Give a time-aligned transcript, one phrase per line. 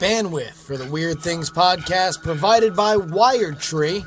[0.00, 4.02] Bandwidth for the Weird Things podcast provided by Wired Tree.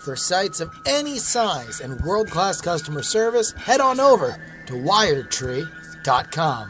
[0.00, 6.68] For sites of any size and world class customer service, head on over to wiredtree.com.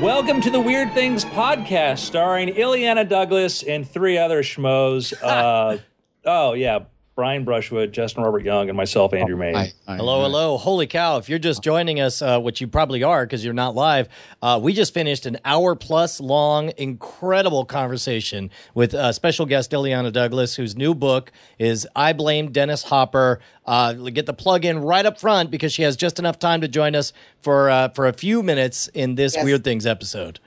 [0.00, 5.12] Welcome to the Weird Things podcast, starring Illeana Douglas and three other schmoes.
[5.22, 5.78] Uh,
[6.24, 6.84] oh yeah,
[7.16, 9.54] Brian Brushwood, Justin Robert Young, and myself, Andrew May.
[9.54, 10.22] Hi, hi, Hello, hi.
[10.24, 10.58] hello.
[10.58, 11.16] Holy cow.
[11.16, 14.10] If you're just joining us, uh, which you probably are because you're not live,
[14.42, 20.12] uh, we just finished an hour plus long, incredible conversation with uh, special guest Illeana
[20.12, 23.40] Douglas, whose new book is I Blame Dennis Hopper.
[23.64, 26.68] Uh, get the plug in right up front because she has just enough time to
[26.68, 29.42] join us for, uh, for a few minutes in this Yes.
[29.44, 30.38] Weird Things episode.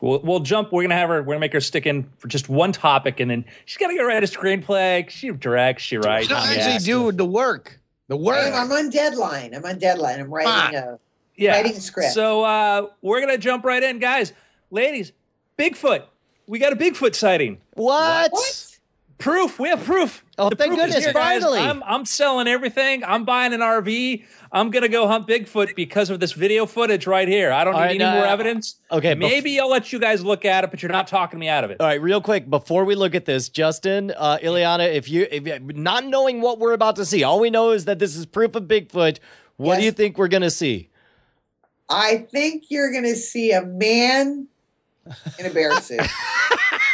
[0.00, 0.72] We'll, we'll jump.
[0.72, 1.22] We're gonna have her.
[1.22, 4.04] We're gonna make her stick in for just one topic, and then she's gotta go
[4.04, 5.08] write a screenplay.
[5.10, 5.82] She directs.
[5.82, 6.28] She writes.
[6.28, 7.78] You don't she actually do the work.
[8.08, 8.38] The work.
[8.38, 9.54] I'm, I'm on deadline.
[9.54, 10.20] I'm on deadline.
[10.20, 10.98] I'm writing a
[11.36, 11.52] yeah.
[11.52, 12.12] writing a script.
[12.12, 14.32] So uh, we're gonna jump right in, guys,
[14.70, 15.12] ladies.
[15.58, 16.04] Bigfoot.
[16.46, 17.58] We got a Bigfoot sighting.
[17.74, 18.32] What?
[18.32, 18.69] what?
[19.20, 19.58] Proof.
[19.60, 20.24] We have proof.
[20.38, 21.42] Oh, The thank proof is goodness, here, guys.
[21.42, 21.60] finally.
[21.60, 23.04] I'm, I'm selling everything.
[23.04, 24.24] I'm buying an RV.
[24.50, 27.52] I'm gonna go hunt Bigfoot because of this video footage right here.
[27.52, 28.76] I don't All need right, any more uh, evidence.
[28.90, 31.48] okay, bef- maybe I'll let you guys look at it, but you're not talking me
[31.48, 31.80] out of it.
[31.80, 35.62] All right, real quick before we look at this, Justin, uh, Illeana, if you, if
[35.62, 38.56] not knowing what we're about to see, all we know is that this is proof
[38.56, 39.18] of Bigfoot.
[39.56, 40.88] What do you think we're gonna see?
[41.92, 44.46] I think you're going to see a man
[45.40, 46.00] in a bear suit.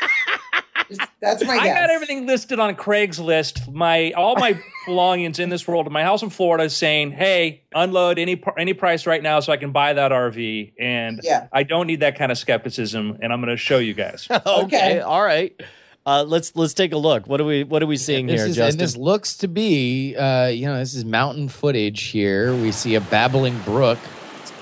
[0.88, 3.72] Just- That's my I got everything listed on Craigslist.
[3.72, 5.90] My all my belongings in this world.
[5.90, 9.56] My house in Florida is saying, "Hey, unload any any price right now, so I
[9.56, 11.48] can buy that RV." And Yeah.
[11.52, 14.28] I don't need that kind of skepticism, and I'm going to show you guys.
[14.46, 15.00] Okay.
[15.00, 15.58] all right.
[16.04, 17.26] Uh, let's let's take a look.
[17.26, 20.14] What are we what are we seeing This here, is, and this looks to be,
[20.14, 22.54] uh, you know, this is mountain footage here.
[22.54, 23.98] We see a babbling brook.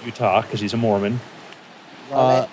[0.06, 1.20] Utah, because he's a Mormon.
[2.11, 2.48] Love Uh,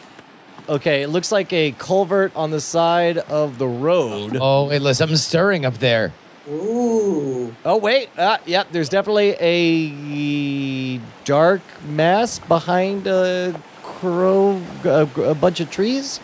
[0.71, 4.37] okay, it looks like a culvert on the side of the road.
[4.39, 6.11] Oh, wait, look, something's stirring up there.
[6.49, 7.53] Ooh.
[7.63, 8.69] Oh wait, uh, yep.
[8.71, 16.19] There's definitely a dark mass behind a crow, a, a bunch of trees.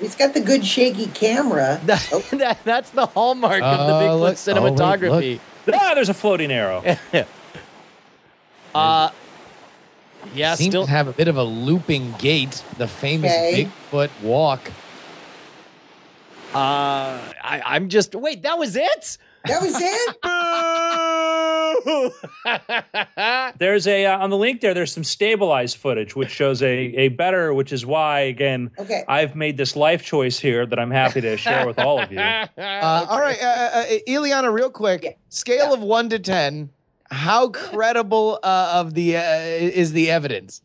[0.00, 1.80] He's got the good shaky camera.
[1.86, 2.18] That, Oh.
[2.32, 5.40] that- that's the hallmark of the Uh, Bigfoot look- oh, wait, cinematography.
[5.72, 6.82] Ah, there's a floating arrow.
[8.74, 9.10] uh,
[10.34, 10.84] yeah, Seems still.
[10.86, 12.62] to have a bit of a looping gait.
[12.78, 13.68] The famous Okay.
[13.92, 14.70] Bigfoot walk.
[16.54, 18.14] uh, I, I'm just.
[18.14, 19.18] Wait, that was it.
[19.46, 20.16] That was it.
[23.58, 24.74] There's a uh, on the link there.
[24.74, 27.52] There's some stabilized footage, which shows a a better.
[27.52, 29.02] Which is why again, Okay.
[29.08, 32.20] I've made this life choice here that I'm happy to share with all of you.
[32.62, 35.02] Uh, all right, uh, uh, Illeana, real quick.
[35.04, 35.10] Yeah.
[35.28, 35.72] Scale Yeah.
[35.72, 36.70] of one to ten.
[37.12, 40.62] How credible uh, of the uh, is the evidence?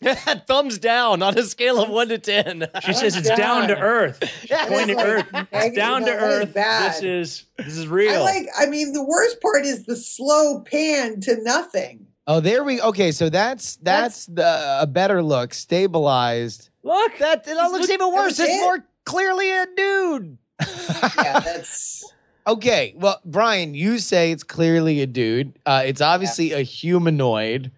[0.46, 2.68] Thumbs down on a scale of one to ten.
[2.82, 4.22] She says it's down to earth.
[4.48, 5.46] That Going to like earth.
[5.52, 6.54] It's down to earth.
[6.54, 6.92] bad.
[6.92, 8.10] This is this is real.
[8.10, 8.24] I real.
[8.24, 8.46] like.
[8.56, 12.06] I mean, the worst part is the slow pan to nothing.
[12.26, 12.80] Oh, there we.
[12.80, 16.70] Okay, so that's that's the a better look, stabilized.
[16.82, 18.38] Look, that that looks even worse.
[18.38, 18.60] It's it.
[18.60, 20.38] more clearly a dude.
[20.60, 22.04] Yeah, that's.
[22.46, 25.58] Okay, well, Brian, you say it's clearly a dude.
[25.64, 27.70] Uh, it's obviously a humanoid.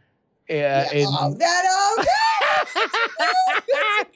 [0.51, 1.65] Uh, Yeah, and- oh, that.
[1.69, 2.05] Oh,
[2.65, 3.61] that's a guy.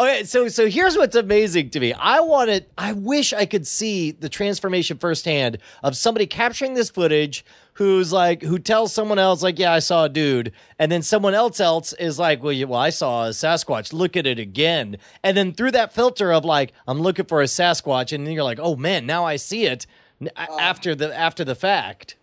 [0.00, 1.92] Okay, so so here's what's amazing to me.
[1.92, 7.44] I wanted I wish I could see the transformation firsthand of somebody capturing this footage
[7.82, 11.34] who's like who tells someone else like, "Yeah, I saw a dude." And then someone
[11.34, 13.92] else else is like, "Well, you, well, I saw a Sasquatch.
[13.92, 17.46] Look at it again." And then through that filter of like, "I'm looking for a
[17.46, 19.86] Sasquatch." And then you're like, "Oh man, now I see it."
[20.20, 20.56] a- uh.
[20.60, 22.16] after the after the fact.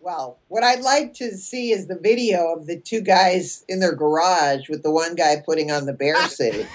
[0.00, 3.94] Well, what I'd like to see is the video of the two guys in their
[3.94, 6.66] garage with the one guy putting on the bear suit.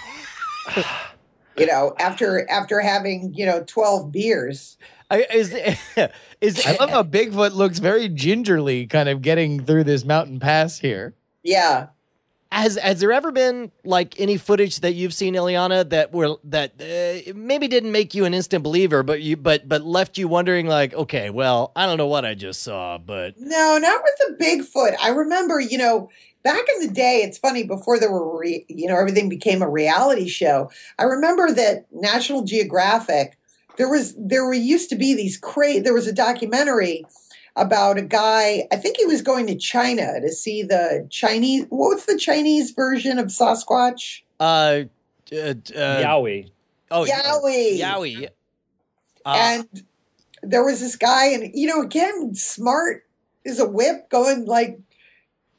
[1.58, 4.78] you know, after after having you know twelve beers.
[5.10, 5.54] I, is
[6.42, 10.80] is I love how Bigfoot looks very gingerly, kind of getting through this mountain pass
[10.80, 11.16] here.
[11.44, 11.88] Yeah,
[12.52, 16.74] Has has there ever been like any footage that you've seen, Illeana, that were that
[16.80, 20.68] uh, maybe didn't make you an instant believer, but you but but left you wondering
[20.68, 24.44] like, okay, well, I don't know what I just saw, but no, not with the
[24.44, 24.96] Bigfoot.
[25.02, 26.10] I remember, you know,
[26.44, 27.22] back in the day.
[27.24, 30.70] It's funny before there were, re, you know, everything became a reality show.
[30.98, 33.38] I remember that National Geographic.
[33.80, 37.06] There was there were used to be these cra There was a documentary
[37.56, 38.68] about a guy.
[38.74, 41.66] I think he was going to China to see the Chinese.
[41.70, 44.24] What's the Chinese version of Sasquatch?
[44.42, 46.52] uh, uh, uh Yowie.
[46.92, 47.80] oh Yowie.
[47.80, 48.30] Yowie.
[49.26, 49.84] Uh, and
[50.44, 53.06] there was this guy, and you know, again, smart
[53.46, 54.78] is a whip going like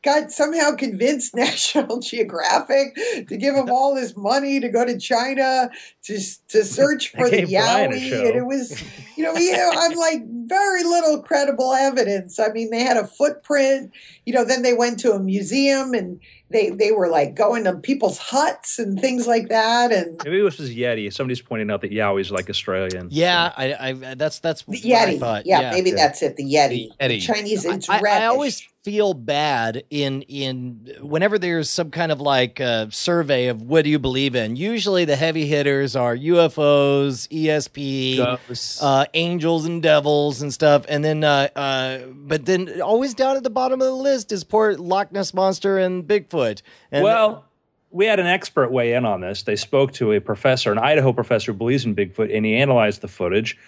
[0.03, 2.95] got somehow convinced National Geographic
[3.29, 5.71] to give him all this money to go to China
[6.05, 6.19] to
[6.49, 8.83] to search for the gave Yowie, and it was,
[9.17, 12.39] you know, you know, I'm like very little credible evidence.
[12.39, 13.93] I mean, they had a footprint.
[14.25, 16.21] You know, then they went to a museum and
[16.51, 20.43] they they were like going to people's huts and things like that, and Maybe it
[20.43, 21.13] was just Yeti.
[21.13, 23.09] Somebody's pointing out that Yowie's like Australian.
[23.11, 25.21] Yeah, I, I that's that's the what I Yeti.
[25.21, 25.47] thought.
[25.47, 25.97] yeah, maybe yeah.
[25.97, 26.37] that's it.
[26.37, 26.89] The Yeti.
[26.99, 27.23] The Yeti.
[27.23, 27.65] Chinese.
[27.65, 28.25] It's I, I reddish.
[28.29, 33.85] always feel bad in in whenever there's some kind of like uh, survey of what
[33.85, 34.57] do you believe in.
[34.57, 41.25] Usually the heavy hitters are UFOs, ESP, uh, angels and devils and stuff, and then
[41.25, 45.13] uh, uh, but then always down at the bottom of the list is poor Loch
[45.13, 46.63] Ness monster and Bigfoot.
[46.91, 47.45] And well,
[47.91, 49.43] we had an expert weigh in on this.
[49.43, 53.03] They spoke to a professor, an Idaho professor who believes in Bigfoot, and he analyzed
[53.03, 53.59] the footage.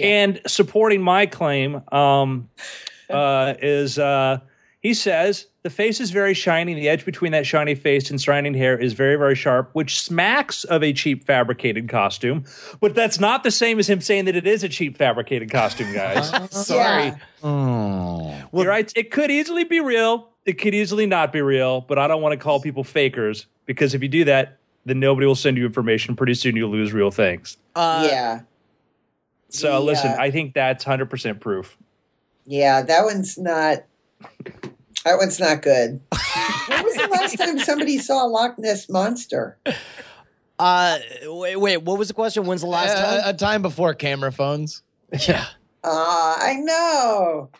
[0.00, 2.48] And supporting my claim um,
[3.10, 4.40] uh, is uh,
[4.82, 6.74] he says the face is very shiny.
[6.74, 10.64] The edge between that shiny face and surrounding hair is very, very sharp, which smacks
[10.64, 12.44] of a cheap fabricated costume.
[12.80, 15.92] But that's not the same as him saying that it is a cheap fabricated costume,
[15.92, 16.30] guys.
[16.50, 17.12] Sorry.
[17.44, 18.44] Yeah.
[18.52, 18.92] You're right.
[18.96, 20.28] It could easily be real.
[20.44, 23.94] It could easily not be real, but I don't want to call people fakers because
[23.94, 26.16] if you do that, then nobody will send you information.
[26.16, 27.56] Pretty soon you'll lose real things.
[27.76, 28.40] uh, yeah.
[29.48, 31.76] So The, listen, I think that's 100% proof.
[32.46, 33.84] Yeah, that one's not.
[35.04, 36.00] That one's not good.
[36.68, 39.58] when was the last time somebody saw a Loch Ness monster?
[40.58, 42.44] uh, wait, wait, what was the question?
[42.46, 43.34] When's the last Uh, time?
[43.34, 44.82] a time before camera phones.
[45.26, 45.46] yeah.
[45.84, 47.50] Ah, I know.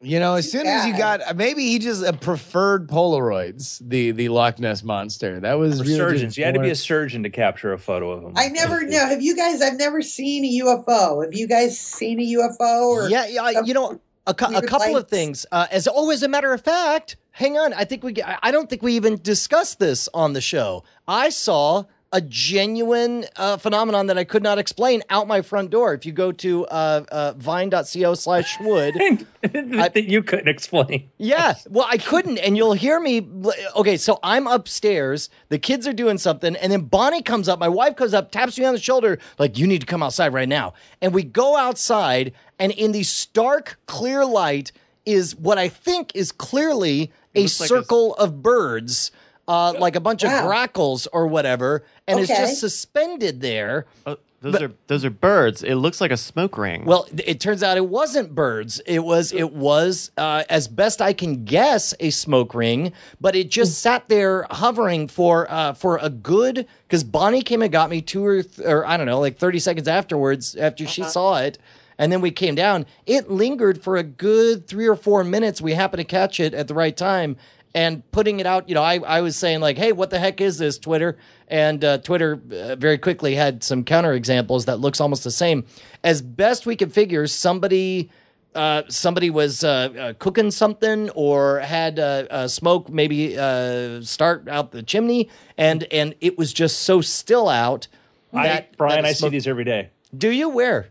[0.00, 4.10] You know, as Too soon as you got maybe he just uh, preferred Polaroids, the
[4.12, 5.40] the Loch Ness monster.
[5.40, 8.10] That was For really surgeons, you had to be a surgeon to capture a photo
[8.10, 8.32] of him.
[8.36, 9.06] I never know.
[9.06, 9.62] Have you guys?
[9.62, 11.24] I've never seen a UFO.
[11.24, 12.88] Have you guys seen a UFO?
[12.90, 13.52] Or yeah, yeah.
[13.52, 15.46] some You know, a, cou- a couple of things.
[15.52, 17.72] Uh, as always, a matter of fact, hang on.
[17.72, 18.14] I think we.
[18.22, 20.84] I don't think we even discussed this on the show.
[21.06, 21.84] I saw
[22.16, 25.92] a genuine uh, phenomenon that I could not explain out my front door.
[25.92, 28.94] If you go to uh, uh, vine.co slash wood.
[29.42, 31.10] that you couldn't explain.
[31.18, 33.28] Yeah, well, I couldn't, and you'll hear me.
[33.76, 35.28] Okay, so I'm upstairs.
[35.50, 37.58] The kids are doing something, and then Bonnie comes up.
[37.58, 40.32] My wife comes up, taps me on the shoulder, like, "You need to come outside
[40.32, 40.72] right now."
[41.02, 44.72] And we go outside, and in the stark, clear light
[45.04, 49.10] is what I think is clearly a looks like a- circle of birds,
[49.48, 50.40] uh, like a bunch Wow.
[50.40, 52.40] of grackles or whatever, and it's Okay.
[52.42, 53.86] just suspended there.
[54.06, 55.62] Oh, those are those are birds.
[55.62, 56.84] It looks like a smoke ring.
[56.84, 58.80] Well, it turns out it wasn't birds.
[58.86, 63.50] It was it was uh, as best I can guess a smoke ring, but it
[63.50, 68.02] just sat there hovering for uh, for a good because Bonnie came and got me
[68.02, 71.58] two or th- or I don't know like thirty seconds afterwards after she saw it.
[71.98, 72.84] And then we came down.
[73.06, 75.62] It lingered for a good three or four minutes.
[75.62, 77.38] We happened to catch it at the right time
[77.76, 78.70] and putting it out.
[78.70, 81.84] You know, I, I was saying like, "Hey, what the heck is this Twitter?" And
[81.84, 85.64] uh, Twitter uh, very quickly had some counter examples that looks almost the same.
[86.02, 88.10] As best we could figure, somebody
[88.54, 94.48] uh, somebody was uh, uh, cooking something or had uh, uh, smoke maybe uh, start
[94.48, 95.28] out the chimney,
[95.58, 97.88] and and it was just so still out.
[98.32, 99.90] I, Brian, that I see these every day.
[100.16, 100.88] Do you where?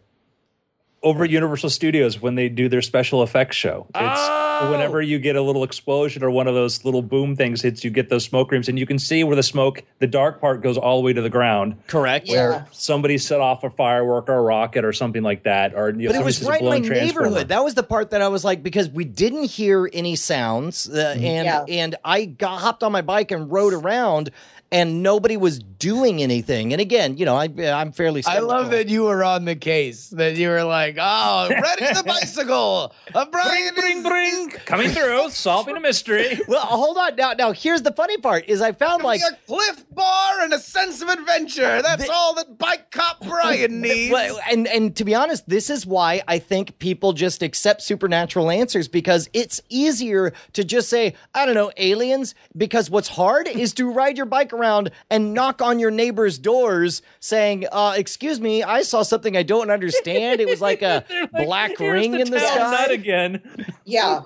[1.06, 3.86] Over at Universal Studios when they do their special effects show.
[3.96, 4.20] It's
[4.58, 4.72] Oh!
[4.72, 7.90] whenever you get a little explosion or one of those little boom things hits, you
[7.92, 10.78] get those smoke rings, and you can see where the smoke, the dark part, goes
[10.78, 11.76] all the way to the ground.
[11.88, 12.28] Correct.
[12.28, 12.64] Yeah.
[12.72, 16.14] Somebody set off a firework or a rocket or something like that, or you know,
[16.14, 17.26] But it was somebody right in my sees a blown transformer.
[17.30, 17.48] neighborhood.
[17.50, 21.14] That was the part that I was like, because we didn't hear any sounds, uh,
[21.20, 21.66] and Yeah.
[21.70, 24.32] and I got hopped on my bike and rode around,
[24.72, 26.74] and nobody was doing anything.
[26.74, 28.24] And again, you know, I I'm fairly.
[28.26, 30.10] I love that you were on the case.
[30.10, 35.78] That you were like, "Oh, ready the bicycle, a Brian Bring, bring, coming through, solving
[35.78, 36.40] a mystery.
[36.48, 37.16] Well, hold on.
[37.16, 39.22] Now, now here's the funny part: is I found like.
[39.22, 41.82] a cliff bar and a sense of adventure.
[41.82, 45.86] That's all that bike cop Brian needs." Well, and and to be honest, this is
[45.86, 51.46] why I think people just accept supernatural answers because it's easier to just say, I
[51.46, 52.36] don't know, aliens.
[52.56, 54.65] Because what's hard is to ride your bike around
[55.10, 59.70] and knock on your neighbor's doors saying, uh, "Excuse me, I saw something I don't
[59.72, 60.42] understand.
[60.42, 61.04] It was like a
[61.34, 63.42] Like, black here's ring in the sky." nut again.
[63.86, 64.22] Yeah,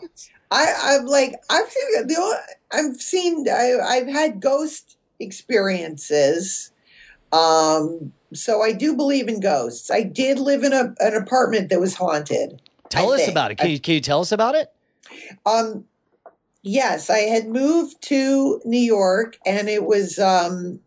[0.51, 2.37] I, I've like I've seen the only-
[2.71, 6.71] I've seen I, I've had ghost experiences.
[7.31, 9.91] Um, so I do believe in ghosts.
[9.91, 12.61] I did live in a, an apartment that was haunted.
[12.89, 13.31] Tell I us think.
[13.31, 13.57] about it.
[13.59, 14.71] Can you, can you tell us about it?
[15.45, 15.85] Um,
[16.61, 20.79] yes, I had moved to New York, and it was um,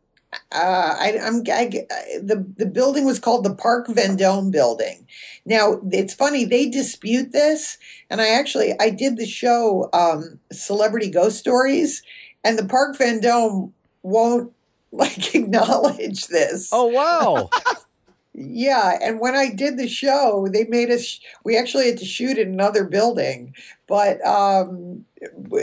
[0.50, 1.87] uh, I, I'm I,
[2.23, 5.07] the the building was called the Park Vendome Building.
[5.45, 11.11] Now it's funny they dispute this, and I actually I did the show um, Celebrity
[11.11, 12.02] Ghost Stories,
[12.45, 14.52] and the Park Vendome won't
[14.93, 16.71] like acknowledge this.
[16.73, 17.50] Oh wow!
[18.35, 21.21] Yeah, and when I did the show, they made us.
[21.45, 23.55] We actually had to shoot in another building,
[23.87, 25.05] but um,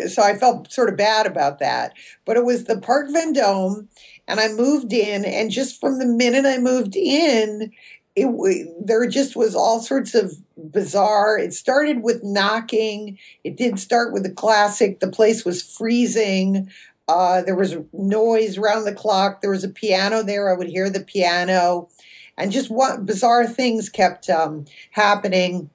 [0.07, 1.93] so I felt sort of bad about that.
[2.25, 3.87] But it was the Park Vendome,
[4.27, 7.71] and I moved in, and just from the minute I moved in,
[8.15, 11.37] it there just was all sorts of bizarre.
[11.37, 13.17] It started with knocking.
[13.43, 14.99] It did start with the classic.
[14.99, 16.69] The place was freezing.
[17.07, 19.41] Uh, there was noise around the clock.
[19.41, 20.49] There was a piano there.
[20.49, 21.89] I would hear the piano
[22.39, 25.69] and just what bizarre things kept um, happening,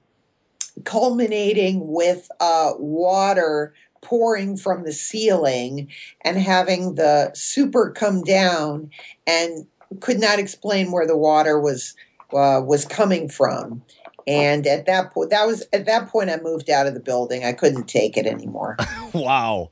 [0.83, 5.89] culminating with uh, water pouring from the ceiling
[6.21, 8.91] and having the super come down
[9.25, 9.65] and
[9.99, 11.95] could not explain where the water was
[12.33, 13.81] uh, was coming from.
[14.27, 17.43] And at that point, that was at that point, I moved out of the building.
[17.43, 18.77] I couldn't take it anymore.
[19.13, 19.71] wow.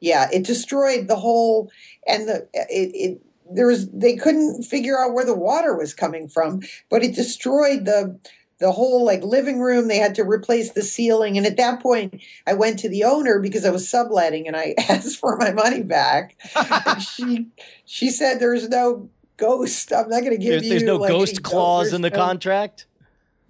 [0.00, 1.70] Yeah, it destroyed the whole,
[2.08, 6.28] and the it, it there was they couldn't figure out where the water was coming
[6.28, 8.18] from, but it destroyed the
[8.62, 9.88] the whole like living room.
[9.88, 13.40] They had to replace the ceiling, and at that point, I went to the owner
[13.40, 16.36] because I was subletting, and I asked for my money back.
[17.00, 17.48] she
[17.84, 19.92] she said, "There's no ghost.
[19.92, 22.10] I'm not going to give There's, you." there's no like, ghost clause there's in the
[22.10, 22.86] no- contract.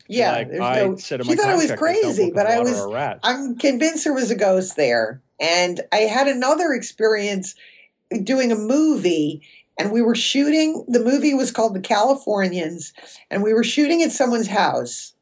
[0.09, 0.97] Yeah, Like, there's I no.
[0.97, 3.19] She thought I was contract, there's no crazy, but I was.
[3.23, 5.23] I'm convinced there was a ghost there.
[5.40, 7.54] And I had another experience
[8.23, 9.42] doing a movie,
[9.79, 10.85] and we were shooting.
[10.88, 12.93] The movie was called The Californians,
[13.31, 15.14] and we were shooting at someone's house.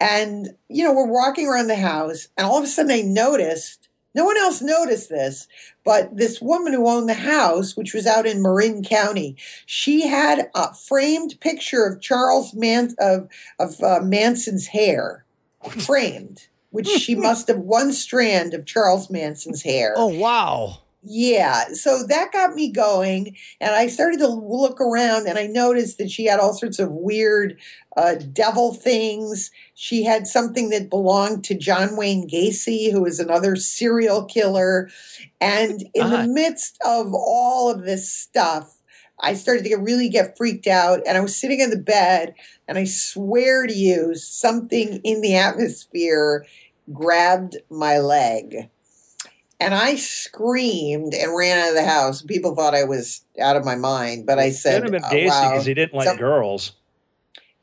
[0.00, 3.88] And, you know, we're walking around the house, and all of a sudden I noticed,
[4.14, 5.46] no one else noticed this,
[5.84, 10.50] but this woman who owned the house, which was out in Marin County, she had
[10.54, 13.28] a framed picture of Charles Man- of,
[13.58, 15.24] of uh, Manson's hair,
[15.68, 19.94] framed, which she must have one strand of Charles Manson's hair.
[19.96, 20.78] Oh wow.
[21.08, 25.98] Yeah, so that got me going, and I started to look around, and I noticed
[25.98, 27.56] that she had all sorts of weird
[27.96, 29.52] uh, devil things.
[29.74, 34.88] She had something that belonged to John Wayne Gacy, who is another serial killer.
[35.40, 36.22] And in Ah.
[36.22, 38.78] the midst of all of this stuff,
[39.20, 42.34] I started to get, really get freaked out, and I was sitting in the bed,
[42.66, 46.44] and I swear to you, something in the atmosphere
[46.92, 48.70] grabbed my leg.
[49.58, 52.20] And I screamed and ran out of the house.
[52.22, 55.10] People thought I was out of my mind, but I said, Could have been "Uh,
[55.10, 56.72] Daisy wow, because he didn't like Some- girls.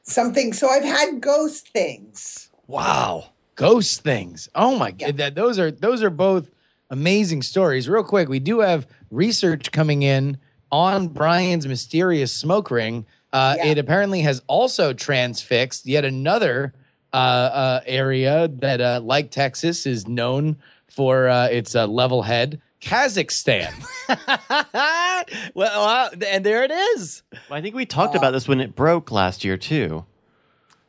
[0.04, 0.54] something.
[0.54, 2.50] So I've had ghost things.
[2.68, 3.26] Wow.
[3.56, 4.50] ghost things.
[4.56, 6.50] Oh my god, that those are those are both
[6.90, 7.88] amazing stories.
[7.88, 10.38] Real quick, we do have research coming in
[10.72, 13.06] on Brian's mysterious smoke ring.
[13.32, 13.68] Uh, Yeah.
[13.68, 16.74] It apparently has also transfixed yet another
[17.14, 20.58] uh, uh, area that, uh, like Texas, is known
[20.94, 22.62] for uh, its uh, level head.
[22.82, 23.72] Kazakhstan.
[25.56, 27.24] well, uh, and there it is.
[27.50, 30.06] I think we talked about this when it broke last year too.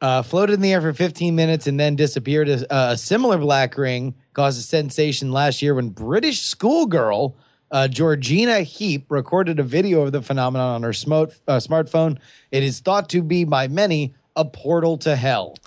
[0.03, 2.49] uh, floated in the air for 15 minutes and then disappeared.
[2.49, 7.37] A, a similar black ring caused a sensation last year when British schoolgirl
[7.71, 12.19] uh, Georgina Heap recorded a video of the phenomenon on her smo- uh, smartphone.
[12.51, 15.57] It is thought to be by many a portal to hell.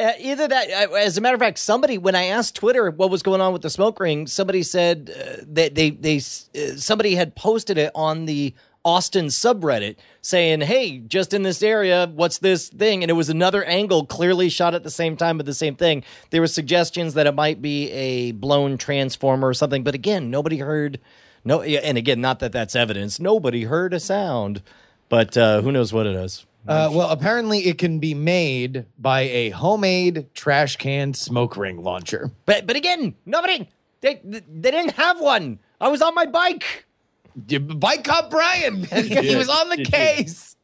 [0.00, 3.10] Uh, either that, uh, as a matter of fact, somebody when I asked Twitter what
[3.10, 7.14] was going on with the smoke ring, somebody said uh, that they they uh, somebody
[7.14, 8.54] had posted it on the
[8.84, 13.62] Austin subreddit saying, "Hey, just in this area, what's this thing?" And it was another
[13.64, 16.02] angle, clearly shot at the same time, but the same thing.
[16.30, 20.58] There were suggestions that it might be a blown transformer or something, but again, nobody
[20.58, 20.98] heard.
[21.44, 23.20] No, and again, not that that's evidence.
[23.20, 24.62] Nobody heard a sound,
[25.08, 26.46] but uh, who knows what it is.
[26.68, 32.30] Uh, well, apparently it can be made by a homemade trash can smoke ring launcher.
[32.46, 33.68] But but again, nobody
[34.02, 35.58] they they didn't have one.
[35.80, 36.86] I was on my bike.
[37.36, 38.84] Bike cop Brian.
[38.92, 40.56] he was on the Did you- case.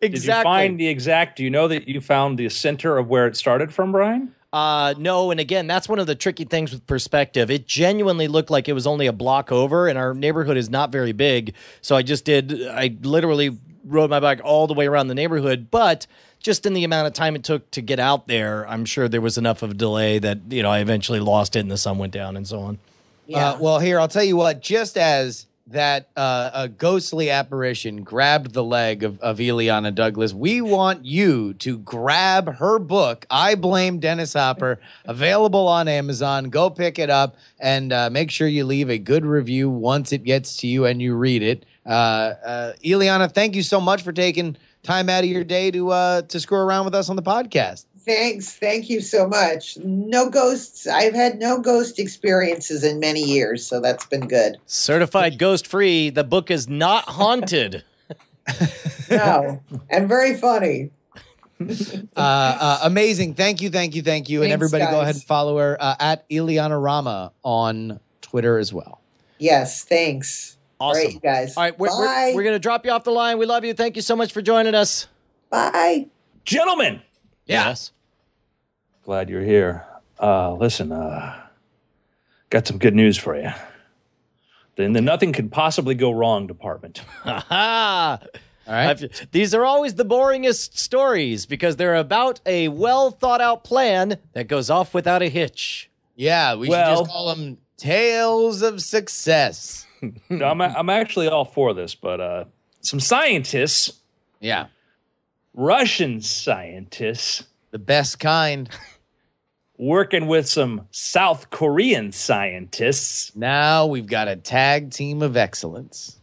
[0.00, 0.08] Exactly.
[0.08, 1.36] Did you find the exact?
[1.36, 4.34] Do you know that you found the center of where it started from, Brian?
[4.54, 7.50] Uh, no, and again, that's one of the tricky things with perspective.
[7.50, 10.90] It genuinely looked like it was only a block over, and our neighborhood is not
[10.90, 11.54] very big.
[11.82, 15.68] So I just did, I literally rode my bike all the way around the neighborhood,
[15.70, 16.06] but
[16.40, 19.20] just in the amount of time it took to get out there, I'm sure there
[19.20, 21.98] was enough of a delay that, you know, I eventually lost it and the sun
[21.98, 22.78] went down and so on.
[23.26, 23.50] Yeah.
[23.50, 24.60] Uh, well, here I'll tell you what.
[24.60, 30.60] Just as that uh, a ghostly apparition grabbed the leg of, of Illeana Douglas, we
[30.60, 33.24] want you to grab her book.
[33.30, 34.80] I blame Dennis Hopper.
[35.04, 36.50] Available on Amazon.
[36.50, 40.24] Go pick it up and uh, make sure you leave a good review once it
[40.24, 41.66] gets to you and you read it.
[41.86, 45.90] Uh, uh, Illeana, thank you so much for taking time out of your day to
[45.90, 47.86] uh, to screw around with us on the podcast.
[47.98, 48.54] Thanks.
[48.54, 49.76] Thank you so much.
[49.78, 50.86] No ghosts.
[50.86, 54.56] I've had no ghost experiences in many years, so that's been good.
[54.66, 56.10] Certified ghost free.
[56.10, 57.84] The book is not haunted.
[59.10, 59.60] No,
[59.90, 60.92] and very funny.
[61.60, 61.66] Uh,
[62.16, 63.34] uh, amazing.
[63.34, 64.42] Thank you, thank you, thank you.
[64.42, 68.72] and Thanks, everybody go ahead and follow her uh, at Illeana Rama on Twitter as
[68.72, 69.00] well.
[69.38, 70.56] Yes, thanks.
[70.80, 71.02] Awesome.
[71.02, 71.56] Great, you guys.
[71.56, 73.38] All right, we're, we're, we're going to drop you off the line.
[73.38, 73.74] We love you.
[73.74, 75.06] Thank you so much for joining us.
[75.50, 76.06] Bye.
[76.44, 77.02] Gentlemen,
[77.46, 77.92] Yes.
[79.04, 79.84] glad you're here.
[80.18, 81.38] Uh, listen, uh,
[82.48, 83.50] got some good news for you.
[84.76, 87.02] Then the nothing could possibly go wrong department.
[87.24, 88.18] Ha
[88.66, 88.86] All right.
[88.90, 94.16] I've- These are always the boringest stories because they're about a well thought out plan
[94.32, 95.90] that goes off without a hitch.
[96.16, 99.86] yeah, we Well- should just call them Tales of Success.
[100.28, 102.44] No, I'm, I'm actually all for this, but uh,
[102.80, 104.00] some scientists,
[104.40, 104.66] Yeah,
[105.54, 108.68] Russian scientists, the best kind.
[109.78, 116.18] working with some South Korean scientists, Now we've got a tag team of excellence.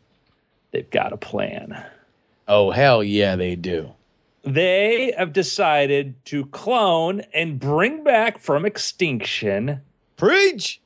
[0.72, 1.84] they've got a plan.
[2.48, 3.91] Oh, hell yeah, they do.
[4.43, 9.81] They have decided to clone and bring back from extinction
[10.15, 10.79] Preach.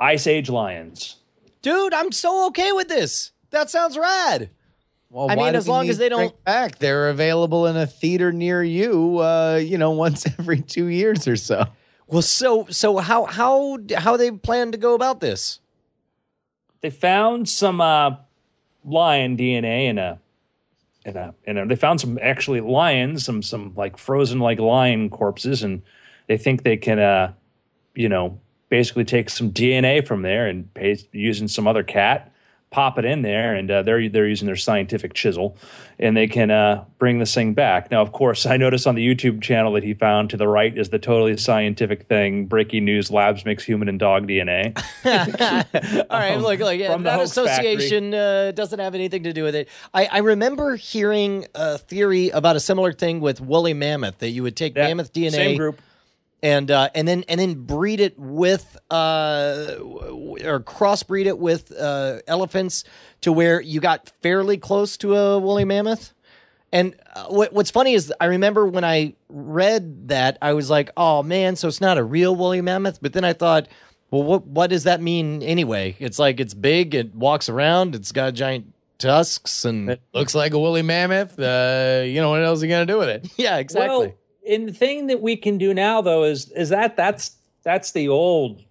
[0.00, 1.16] Ice Age lions.
[1.62, 3.32] Dude, I'm so okay with this.
[3.50, 4.50] That sounds rad.
[5.10, 8.32] Well, I mean, as long as they don't- it back, they're available in a theater
[8.32, 9.18] near you.
[9.18, 11.66] Uh, you know, once every two years or so.
[12.06, 15.60] Well, so so how how how they plan to go about this?
[16.80, 18.16] They found some uh,
[18.84, 20.18] lion DNA in a
[21.04, 21.66] in a in a.
[21.66, 25.82] They found some actually lions, some some like frozen like lion corpses, and
[26.26, 27.32] they think they can, uh,
[27.94, 28.40] you know,
[28.72, 32.32] basically take some DNA from there and paste, using some other cat,
[32.70, 35.58] pop it in there, and uh, they're they're using their scientific chisel,
[35.98, 37.90] and they can uh, bring this thing back.
[37.90, 40.74] Now, of course, I noticed on the YouTube channel that he found to the right
[40.74, 44.74] is the totally scientific thing: breaking news: labs mix human and dog DNA.
[46.10, 49.68] All right, look, look, yeah, that association uh, doesn't have anything to do with it.
[49.92, 54.42] I, I remember hearing a theory about a similar thing with woolly mammoth that you
[54.42, 55.78] would take That mammoth DNA same group.
[56.42, 61.72] And uh, and then and then breed it with uh, w- or crossbreed it with
[61.72, 62.84] uh, elephants
[63.20, 66.12] to where you got fairly close to a woolly mammoth.
[66.74, 70.90] And uh, what, what's funny is I remember when I read that I was like,
[70.96, 73.68] "Oh man, so it's not a real woolly mammoth." But then I thought,
[74.10, 78.10] "Well, what what does that mean anyway?" It's like it's big, it walks around, it's
[78.10, 81.38] got giant tusks, and It looks like a woolly mammoth.
[81.38, 83.28] Uh, you know what else are you gonna do with it?
[83.36, 84.06] yeah, exactly.
[84.06, 84.14] Well,
[84.48, 88.08] and the thing that we can do now, though, is is that that's that's the
[88.08, 88.62] old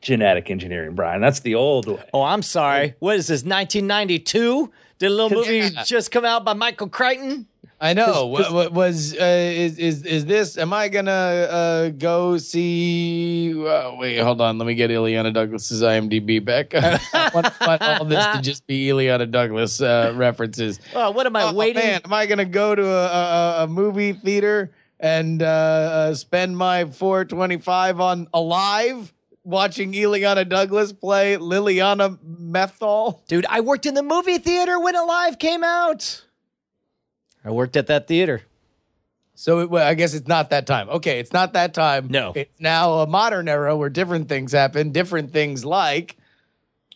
[0.00, 1.20] genetic engineering, Brian.
[1.20, 2.02] That's the old way.
[2.12, 2.94] Oh, I'm sorry.
[2.98, 3.42] What is this?
[3.44, 4.70] 1992?
[4.98, 5.82] Did a little movie Yeah.
[5.84, 7.46] just come out by Michael Crichton?
[7.80, 8.26] I know.
[8.26, 10.56] What, what was uh, is is is this?
[10.56, 13.52] Am I gonna uh, go see?
[13.66, 14.58] Uh, wait, hold on.
[14.58, 16.74] Let me get Illeana Douglas's IMDb back.
[16.74, 16.98] I
[17.34, 20.78] want, want all this to just be Illeana Douglas uh, references.
[20.94, 21.82] Oh, what am I Oh, waiting?
[21.82, 24.70] man, am I gonna go to a, a, a movie theater
[25.04, 29.12] and uh, uh, spend my four twenty five on Alive?
[29.46, 33.20] Watching Illeana Douglas play Liliana Methol.
[33.26, 36.24] Dude, I worked in the movie theater when Alive came out.
[37.44, 38.40] I worked at that theater.
[39.34, 40.88] So it, well, I guess it's not that time.
[40.88, 42.08] Okay, it's not that time.
[42.08, 42.32] No.
[42.34, 44.92] it's now a modern era where different things happen.
[44.92, 46.16] Different things like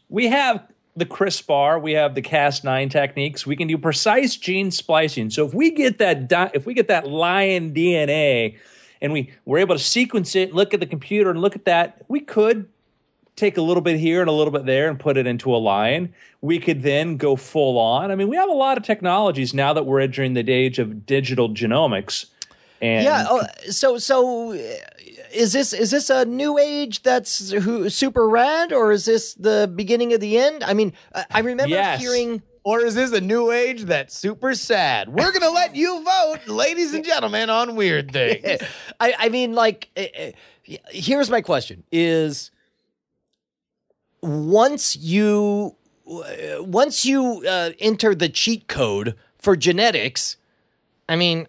[0.09, 0.67] We have
[0.99, 3.47] the CRISPR, we have the Cas9 techniques.
[3.47, 5.31] We can do precise gene splicing.
[5.31, 8.59] So if we get that di- if we get that lion DNA
[9.01, 12.03] and we we're able to sequence it, look at the computer and look at that,
[12.09, 12.69] we could
[13.37, 15.59] take a little bit here and a little bit there and put it into a
[15.59, 16.13] lion.
[16.41, 18.11] We could then go full on.
[18.11, 21.07] I mean, we have a lot of technologies now that we're entering the age of
[21.07, 22.27] digital genomics.
[22.81, 23.27] And Yeah.
[23.29, 24.53] Oh, so so
[25.33, 29.71] is this is this a new age that's who, super rad, or is this the
[29.75, 30.63] beginning of the end?
[30.65, 32.01] I mean, I I remember Yes.
[32.01, 32.43] hearing.
[32.65, 35.09] Or is this a new age that's super sad?
[35.09, 38.61] We're going to let you vote, ladies and gentlemen, on weird things.
[39.01, 40.09] I, I mean, like, eh,
[40.67, 42.51] eh, here's my question: Is
[44.21, 45.77] once you
[46.11, 50.37] uh, once you uh, enter the cheat code for genetics,
[51.09, 51.47] I mean,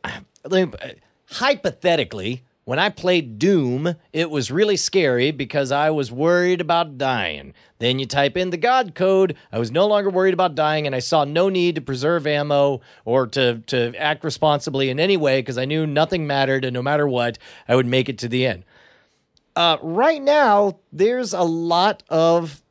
[1.31, 7.55] hypothetically, when I played Doom, it was really scary because I was worried about dying.
[7.79, 9.35] Then you type in the God code.
[9.51, 12.81] I was no longer worried about dying, and I saw no need to preserve ammo
[13.05, 16.83] or to, to act responsibly in any way because I knew nothing mattered, and no
[16.83, 18.65] matter what, I would make it to the end.
[19.55, 22.61] Uh, right now, there's a lot of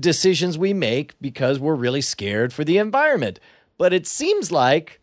[0.00, 3.40] decisions we make because we're really scared for the environment.
[3.76, 5.02] But it seems like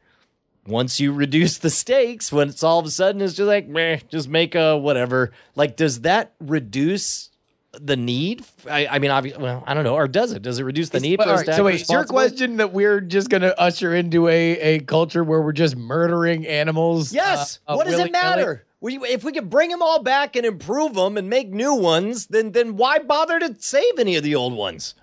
[0.67, 3.99] once you reduce the stakes, when it's all of a sudden it's just like, meh,
[4.09, 5.31] just make a whatever.
[5.55, 7.29] Like, does that reduce
[7.73, 8.43] the need?
[8.69, 9.95] I, I mean, obviously, well, I don't know.
[9.95, 10.41] Or does it?
[10.41, 13.01] Does it reduce the need But, for right, so wait, is your question that we're
[13.01, 17.13] just going to usher into a, a culture where we're just murdering animals?
[17.13, 17.59] Yes.
[17.67, 18.21] uh, uh, what does it willy-nilly?
[18.21, 18.65] matter?
[18.81, 22.27] We, if we could bring them all back and improve them and make new ones,
[22.27, 24.95] then then why bother to save any of the old ones?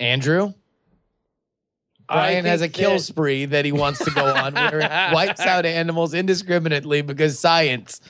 [0.00, 0.54] Andrew?
[2.12, 4.90] I Brian has a kill that- spree that he wants to go on where it
[5.14, 8.00] wipes out animals indiscriminately because science.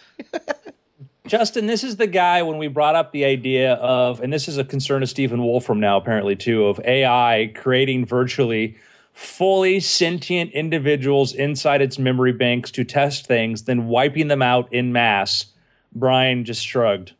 [1.26, 4.58] Justin, this is the guy when we brought up the idea of, and this is
[4.58, 8.76] a concern of Stephen Wolfram now, apparently, too, of AI creating virtually
[9.12, 14.92] fully sentient individuals inside its memory banks to test things, then wiping them out in
[14.92, 15.46] mass.
[15.94, 17.12] Brian just shrugged.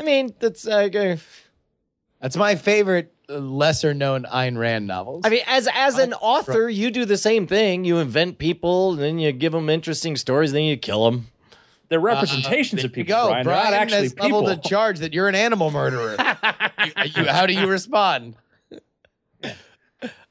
[0.00, 1.16] I mean, that's uh,
[2.20, 5.22] That's my favorite lesser known Ayn Rand novels.
[5.24, 7.84] I mean, as as an author, you do the same thing.
[7.84, 11.28] You invent people, and then you give them interesting stories, then you kill them.
[11.88, 13.28] They're representations of There you people, go.
[13.28, 13.46] Brian.
[13.46, 14.60] They're Brian not actually has leveled people.
[14.64, 16.16] a charge that you're an animal murderer.
[17.04, 18.36] You- you- how do you respond?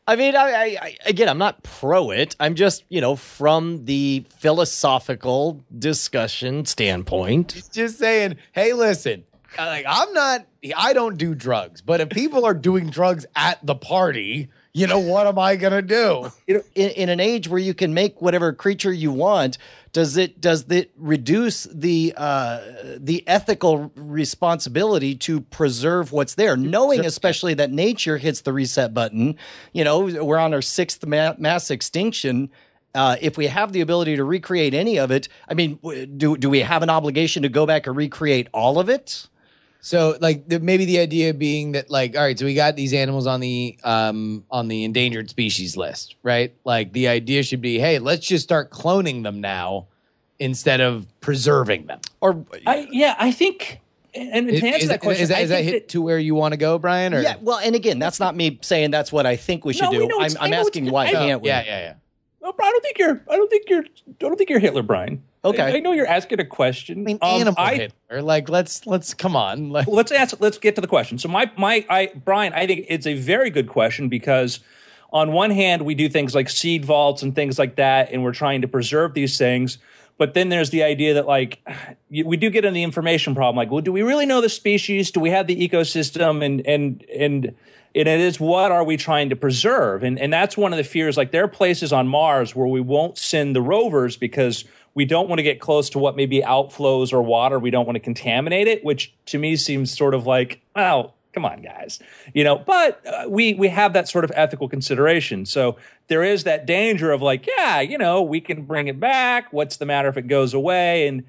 [0.10, 2.36] I mean, I, I, I again, I'm not pro it.
[2.40, 7.62] I'm just, you know, from the philosophical discussion standpoint.
[7.74, 12.46] Just saying, hey, listen, uh, like I'm not, I don't do drugs, but if people
[12.46, 16.32] are doing drugs at the party, you know, what am I gonna do?
[16.48, 19.58] in, in an age where you can make whatever creature you want,
[19.91, 22.60] does it does it reduce the uh,
[22.98, 29.36] the ethical responsibility to preserve what's there, knowing especially that nature hits the reset button?
[29.74, 32.52] You know, we're on our sixth ma- mass extinction.
[32.93, 35.80] Uh, if we have the ability to recreate any of it, I mean,
[36.17, 39.28] do do we have an obligation to go back and recreate all of it?
[39.80, 42.94] So, like, the, maybe the idea being that, like, all right, so we got these
[42.94, 46.54] animals on the um on the endangered species list, right?
[46.66, 49.88] Like, the idea should be, hey, let's just start cloning them now
[50.40, 52.00] instead of preserving them.
[52.22, 53.80] Or I, yeah, I think,
[54.13, 56.20] and to Is, answer is- that question, is that, I is that hit to where
[56.20, 57.13] you want to go, Brian?
[57.13, 59.84] Or yeah, well, and again, that's not me saying that's what I think we should
[59.84, 60.08] No, we do.
[60.08, 61.50] know I'm, I I'm asking why I- can't we?
[61.50, 61.94] yeah, yeah, yeah.
[62.42, 63.22] No, I don't think you're.
[63.30, 63.84] I don't think you're.
[63.84, 65.22] I don't think you're Hitler, Brian.
[65.50, 65.62] Okay.
[65.64, 67.00] I, I know you're asking a question.
[67.00, 68.22] I mean, Um, animal I- Hitler.
[68.22, 69.70] Like, let's let's come on.
[69.70, 70.36] Like, let's ask.
[70.40, 71.18] Let's get to the question.
[71.18, 74.60] So my my I Brian, I think it's a very good question because
[75.12, 78.34] on one hand we do things like seed vaults and things like that, and we're
[78.34, 79.78] trying to preserve these things.
[80.18, 81.60] But then there's the idea that like
[82.10, 83.56] we do get in the information problem.
[83.56, 85.12] Like, well, do we really know the species?
[85.12, 86.44] Do we have the ecosystem?
[86.44, 87.46] And and and
[87.96, 90.04] and it is what are we trying to preserve?
[90.04, 91.18] And and that's one of the fears.
[91.18, 94.66] Like there are places on Mars where we won't send the rovers because
[94.98, 97.60] we don't want to get close to what maybe outflows or water.
[97.60, 101.46] We don't want to contaminate it, which to me seems sort of like, oh, come
[101.46, 102.00] on, guys,
[102.34, 102.58] you know.
[102.58, 105.46] But uh, we we have that sort of ethical consideration.
[105.46, 109.54] So there is that danger of like, yeah, you know, we can bring it back.
[109.54, 111.08] What's the matter if it goes away?
[111.08, 111.26] And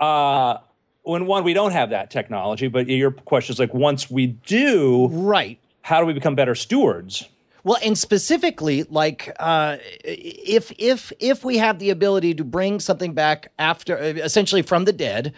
[0.00, 0.56] uh,
[1.02, 2.68] when one, we don't have that technology.
[2.68, 5.58] But your question is like, once we do, Right.
[5.82, 7.28] how do we become better stewards?
[7.64, 13.14] Well, and specifically, like uh, if if if we have the ability to bring something
[13.14, 15.32] back after, essentially from the dead,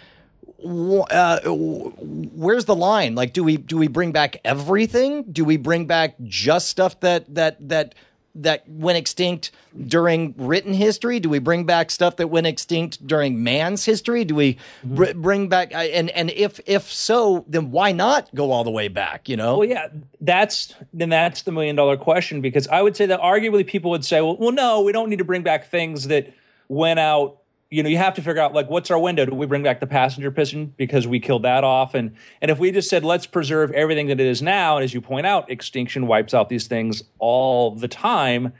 [0.65, 3.15] uh, where's the line?
[3.15, 5.25] Like, do we do we bring back everything?
[5.25, 7.95] Do we bring back just stuff that that that
[8.35, 9.51] that went extinct
[9.87, 11.21] during written history?
[11.21, 14.25] Do we bring back stuff that went extinct during man's history?
[14.25, 14.95] Do we mm-hmm.
[14.95, 18.89] br- bring back and and if if so, then why not go all the way
[18.89, 19.29] back?
[19.29, 19.59] You know?
[19.59, 19.89] Well, yeah,
[20.21, 24.05] that's then that's the million dollar question because I would say that arguably people would
[24.05, 26.33] say, well, well, no, we don't need to bring back things that
[26.69, 27.39] went out.
[27.75, 29.27] You know, you have to figure out like what's our window?
[29.27, 31.93] Do we bring back the passenger pigeon because we killed that off?
[31.93, 34.95] And and if we just said let's preserve everything that it is now, and as
[34.95, 38.53] you point out, extinction wipes out these things all the time.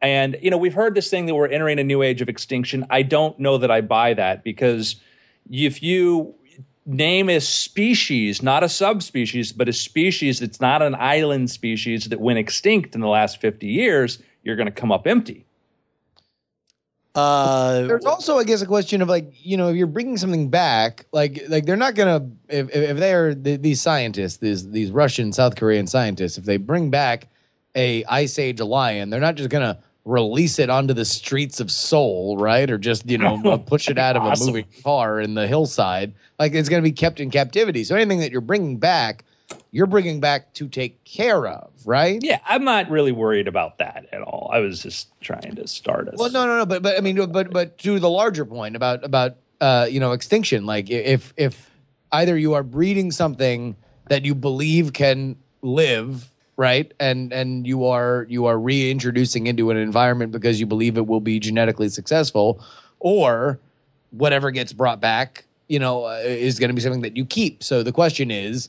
[0.00, 2.86] And you know, we've heard this thing that we're entering a new age of extinction.
[2.90, 4.94] I don't know that I buy that because
[5.50, 6.36] if you
[6.86, 12.20] name a species, not a subspecies, but a species that's not an island species that
[12.20, 15.44] went extinct in the last 50 years, you're going to come up empty.
[17.20, 20.48] Uh, There's also, I guess, a question of like, you know, if you're bringing something
[20.48, 24.90] back, like, like they're not gonna, if if they are the, these scientists, these these
[24.90, 27.28] Russian, South Korean scientists, if they bring back
[27.74, 32.36] a ice age lion, they're not just gonna release it onto the streets of Seoul,
[32.38, 32.70] right?
[32.70, 36.14] Or just you know uh, push it out of a moving car in the hillside.
[36.38, 37.84] Like it's gonna be kept in captivity.
[37.84, 39.24] So anything that you're bringing back,
[39.70, 42.18] you're bringing back to take care of, right?
[42.22, 44.50] Yeah, I'm not really worried about that at all.
[44.52, 46.14] I was just trying to start us.
[46.18, 49.04] Well, no, no, no, but but I mean, but but to the larger point about
[49.04, 51.70] about uh, you know extinction, like if if
[52.12, 53.76] either you are breeding something
[54.08, 56.92] that you believe can live right?
[57.00, 61.22] And and you are you are reintroducing into an environment because you believe it will
[61.22, 62.62] be genetically successful,
[62.98, 63.58] or
[64.10, 67.62] whatever gets brought back, you know, uh, is going to be something that you keep.
[67.64, 68.68] So the question is,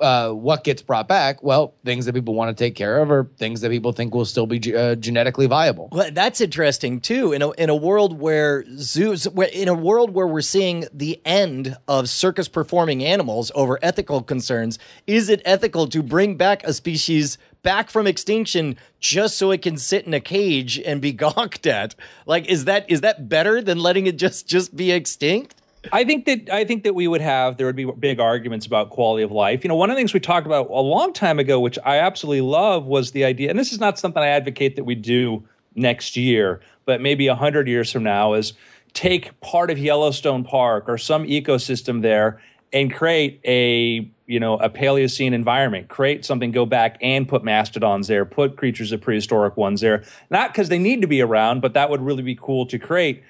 [0.00, 1.42] uh, what gets brought back?
[1.42, 4.24] Well, things that people want to take care of, or things that people think will
[4.24, 5.88] still be ge- uh, genetically viable.
[5.92, 7.32] Well, that's interesting too.
[7.32, 11.76] In a in a world where zoos, in a world where we're seeing the end
[11.88, 17.38] of circus performing animals over ethical concerns, is it ethical to bring back a species
[17.62, 21.94] back from extinction just so it can sit in a cage and be gawked at?
[22.26, 25.54] Like, is that is that better than letting it just just be extinct?
[25.92, 28.90] I think that I think that we would have there would be big arguments about
[28.90, 29.64] quality of life.
[29.64, 31.98] You know, one of the things we talked about a long time ago, which I
[31.98, 35.44] absolutely love, was the idea, and this is not something I advocate that we do
[35.74, 38.54] next year, but maybe hundred years from now, is
[38.92, 42.40] take part of Yellowstone Park or some ecosystem there
[42.72, 45.88] and create a you know a Paleocene environment.
[45.88, 50.04] Create something, go back and put mastodons there, put creatures of prehistoric ones there.
[50.30, 53.22] Not because they need to be around, but that would really be cool to create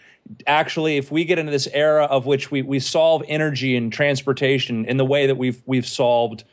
[0.46, 4.84] actually if we get into this era of which we, we solve energy and transportation
[4.84, 6.44] in the way that we've we've solved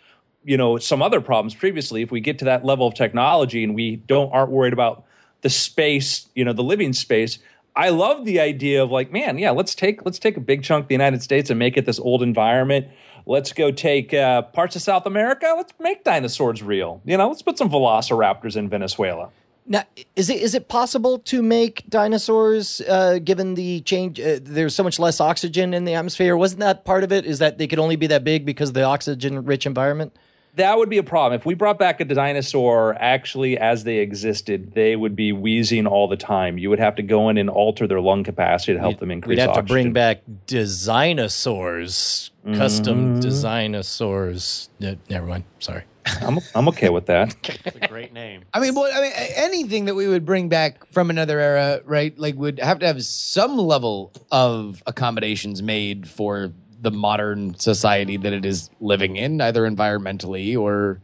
[0.44, 3.76] you know some other problems previously if we get to that level of technology and
[3.76, 5.06] we don't aren't worried about
[5.42, 7.40] the space you know the living space
[7.76, 10.84] i love the idea of like man yeah let's take let's take a big chunk
[10.84, 12.88] of the united states and make it this old environment.
[13.26, 15.54] Let's go take uh, parts of south america.
[15.56, 17.02] Let's make dinosaurs real.
[17.06, 19.30] You know let's put some velociraptors in venezuela
[19.66, 19.84] Now,
[20.16, 24.20] is it is it possible to make dinosaurs uh, given the change?
[24.20, 26.36] Uh, there's so much less oxygen in the atmosphere.
[26.36, 27.26] Wasn't that part of it?
[27.26, 30.14] Is that they could only be that big because of the oxygen rich environment?
[30.56, 31.40] that would be a problem.
[31.40, 36.08] If we brought back a dinosaur actually as they existed, they would be wheezing all
[36.08, 36.58] the time.
[36.58, 39.38] You would have to go in and alter their lung capacity to help them increase
[39.38, 39.66] We'd have oxygen.
[39.66, 44.70] to bring back dinosaurs, custom dinosaurs.
[44.80, 45.46] No, never mind.
[45.60, 45.84] Sorry.
[46.06, 47.36] I'm, I'm okay with that.
[47.66, 48.44] It's a great name.
[48.54, 52.18] I mean, well, I mean, anything that we would bring back from another era, right?
[52.18, 58.34] Like, would have to have some level of accommodations made for the modern society that
[58.34, 61.00] it is living in, either environmentally or,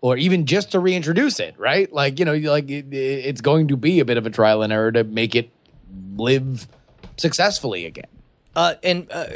[0.00, 1.90] or even just to reintroduce it, right?
[1.92, 4.72] Like, you know, like it, it's going to be a bit of a trial and
[4.72, 5.50] error to make it
[6.16, 6.68] live
[7.16, 8.06] successfully again.
[8.54, 9.26] Uh, and uh,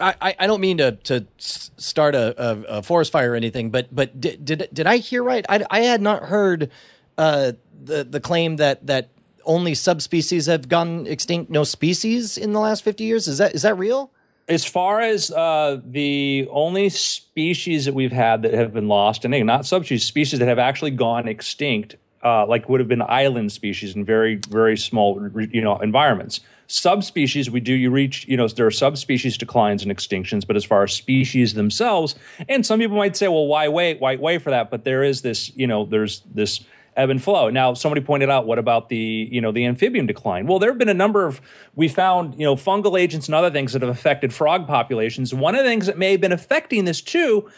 [0.00, 3.94] I, I don't mean to, to start a, a, a forest fire or anything, but
[3.94, 5.46] but did did, did I hear right?
[5.48, 6.70] I, I had not heard
[7.16, 9.08] uh, the the claim that that
[9.44, 13.28] only subspecies have gone extinct, no species in the last fifty years.
[13.28, 14.10] Is that is that real?
[14.48, 19.46] As far as uh, the only species that we've had that have been lost, and
[19.46, 23.96] not subspecies, species that have actually gone extinct, uh, like would have been island species
[23.96, 26.40] in very, very small, you know, environments.
[26.72, 30.64] Subspecies, we do, you reach, you know, there are subspecies declines and extinctions, but as
[30.64, 32.14] far as species themselves,
[32.48, 34.00] and some people might say, well, why wait?
[34.00, 34.70] Why wait for that?
[34.70, 36.64] But there is this, you know, there's this
[36.96, 37.50] ebb and flow.
[37.50, 40.46] Now, somebody pointed out, what about the, you know, the amphibian decline?
[40.46, 41.42] Well, there have been a number of,
[41.74, 45.34] we found, you know, fungal agents and other things that have affected frog populations.
[45.34, 47.50] One of the things that may have been affecting this too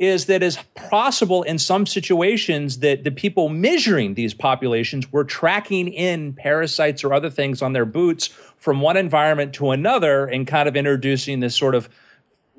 [0.00, 5.88] is that it's possible in some situations that the people measuring these populations were tracking
[5.88, 10.66] in parasites or other things on their boots from one environment to another and kind
[10.66, 11.90] of introducing this sort of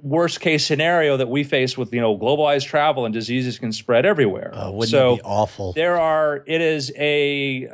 [0.03, 4.05] worst case scenario that we face with you know globalized travel and diseases can spread
[4.05, 4.53] everywhere.
[4.53, 5.73] Uh, wouldn't so be awful?
[5.73, 7.67] there are it is a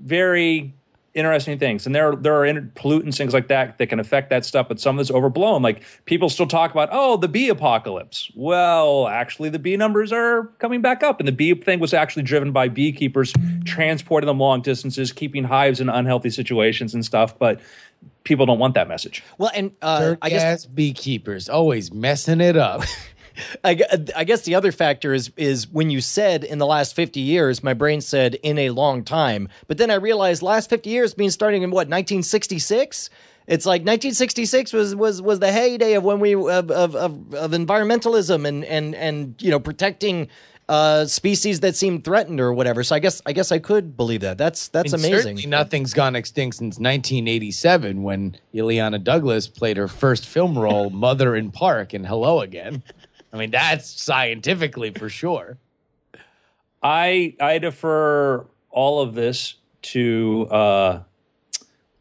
[0.00, 0.74] very
[1.14, 1.86] interesting things.
[1.86, 4.80] And there there are inter- pollutants things like that that can affect that stuff but
[4.80, 5.62] some of it's overblown.
[5.62, 8.30] Like people still talk about oh the bee apocalypse.
[8.34, 11.20] Well actually the bee numbers are coming back up.
[11.20, 13.32] And the bee thing was actually driven by beekeepers
[13.64, 17.60] transporting them long distances keeping hives in unhealthy situations and stuff but
[18.24, 19.22] people don't want that message.
[19.38, 22.82] Well, and uh, Dirty I guess beekeepers always messing it up.
[23.64, 23.80] I,
[24.16, 27.62] I guess the other factor is is when you said in the last 50 years,
[27.62, 29.48] my brain said in a long time.
[29.66, 33.10] But then I realized last 50 years means starting in what 1966.
[33.46, 37.50] It's like 1966 was was was the heyday of when we of of, of, of
[37.50, 40.28] environmentalism and and and you know protecting
[40.70, 42.84] uh, species that seem threatened or whatever.
[42.84, 44.38] So I guess I guess I could believe that.
[44.38, 45.38] That's that's And amazing.
[45.38, 51.34] Certainly nothing's gone extinct since 1987 when Illeana Douglas played her first film role, Mother
[51.34, 52.84] in Park, in Hello Again.
[53.32, 55.58] I mean, that's scientifically for sure.
[56.82, 61.00] I I defer all of this to uh,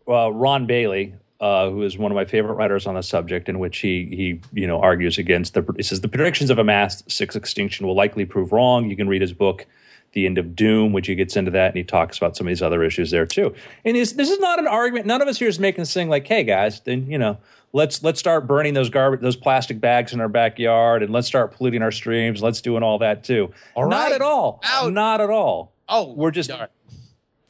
[0.05, 3.59] well, Ron Bailey, uh, who is one of my favorite writers on the subject, in
[3.59, 7.03] which he he you know argues against the he says the predictions of a mass
[7.07, 8.89] six extinction will likely prove wrong.
[8.89, 9.65] You can read his book,
[10.13, 12.49] the end of Doom, which he gets into that, and he talks about some of
[12.49, 13.53] these other issues there too.
[13.85, 15.05] And this is not an argument.
[15.05, 17.37] None of us here is making this thing like, "Hey guys, then you know,
[17.73, 21.53] let's let's start burning those garbage, those plastic bags in our backyard, and let's start
[21.55, 22.41] polluting our streams.
[22.41, 24.61] Let's doing all that too." All not at all.
[24.63, 24.91] Out.
[24.93, 25.73] Not at all.
[25.87, 26.67] Oh, We're just darn.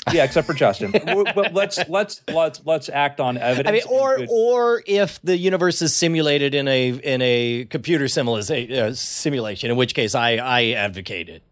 [0.13, 0.91] yeah, except for Justin.
[1.35, 3.67] But let's let's let's let's act on evidence.
[3.67, 8.07] I mean, or good- or if the universe is simulated in a in a computer
[8.07, 11.43] simulation, uh, simulation, in which case I I advocate it.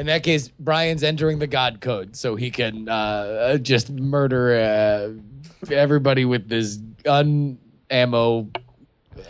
[0.00, 5.70] In that case, Brian's entering the God code so he can uh, just murder uh,
[5.70, 7.58] everybody with this gun
[7.90, 8.48] ammo,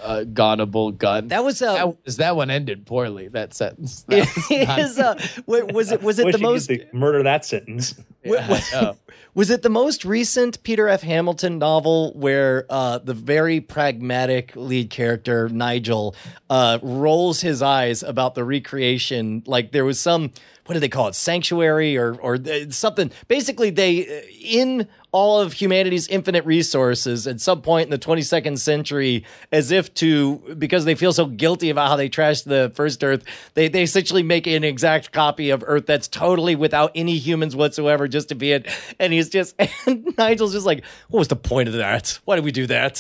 [0.03, 1.29] uh, gonable gun.
[1.29, 3.29] That was uh, that, was- that one ended poorly.
[3.29, 4.03] That sentence.
[4.09, 7.95] That was not- is, uh, wa- was it was it the most murder that sentence.
[8.23, 8.97] Yeah, oh.
[9.33, 11.03] Was it the most recent Peter F.
[11.03, 16.17] Hamilton novel where uh, the very pragmatic lead character, Nigel,
[16.51, 19.45] uh, rolls his eyes about the recreation?
[19.47, 20.33] Like there was some,
[20.67, 23.13] what do they call it, sanctuary or, or uh, something.
[23.29, 28.59] Basically, they, uh, in all of humanity's infinite resources at some point in the 22nd
[28.59, 33.03] century, as if to, because they feel so guilty about how they trashed the first
[33.03, 37.57] Earth, they, they essentially make an exact copy of Earth that's totally without any humans
[37.57, 38.69] whatsoever just to be it.
[39.01, 39.55] And he's just,
[39.87, 42.19] and Nigel's just like, what was the point of that?
[42.25, 42.93] Why did we do that?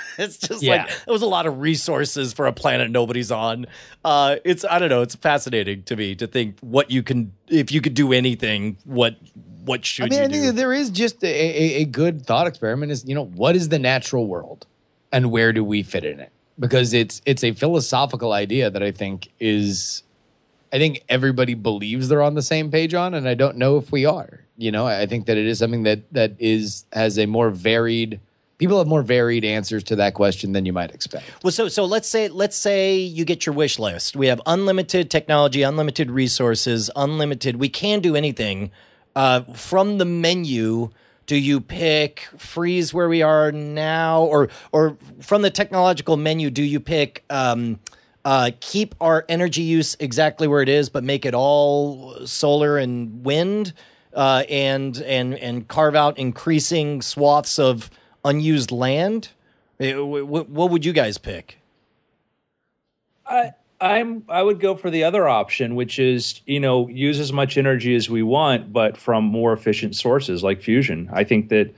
[0.18, 0.84] it's just Yeah.
[0.84, 3.66] like, it was a lot of resources for a planet nobody's on.
[4.04, 7.70] Uh, it's, I don't know, it's fascinating to me to think what you can, if
[7.72, 9.16] you could do anything, what,
[9.64, 10.52] what should I mean, you I think do?
[10.52, 12.92] there is just a, a, a good thought experiment.
[12.92, 14.66] Is you know what is the natural world,
[15.10, 16.30] and where do we fit in it?
[16.58, 20.02] Because it's it's a philosophical idea that I think is,
[20.72, 23.92] I think everybody believes they're on the same page on, and I don't know if
[23.92, 24.40] we are.
[24.56, 28.20] You know, I think that it is something that that is has a more varied.
[28.58, 31.24] People have more varied answers to that question than you might expect.
[31.42, 34.14] Well, so so let's say let's say you get your wish list.
[34.14, 37.56] We have unlimited technology, unlimited resources, unlimited.
[37.56, 38.70] We can do anything.
[39.14, 40.90] Uh, from the menu,
[41.26, 46.62] do you pick freeze where we are now, or or from the technological menu, do
[46.62, 47.78] you pick um,
[48.24, 53.24] uh, keep our energy use exactly where it is, but make it all solar and
[53.24, 53.72] wind,
[54.14, 57.90] uh, and and and carve out increasing swaths of
[58.24, 59.28] unused land?
[59.78, 61.58] Eh, wh- wh- What would you guys pick?
[63.26, 67.32] I, I'm I would go for the other option, which is you know use as
[67.32, 71.10] much energy as we want, but from more efficient sources like fusion.
[71.12, 71.74] I think that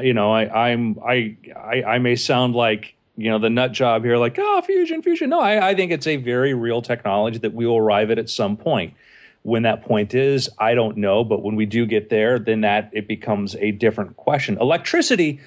[0.00, 4.02] you know I I'm I I, I may sound like you know the nut job
[4.02, 5.28] here, like oh fusion fusion.
[5.28, 8.30] No, I, I think it's a very real technology that we will arrive at at
[8.30, 8.94] some point.
[9.42, 12.88] When that point is, I don't know, but when we do get there, then that
[12.92, 14.56] it becomes a different question.
[14.58, 15.40] Electricity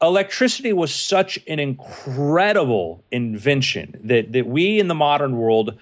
[0.00, 5.76] electricity was such an incredible invention that that we in the modern world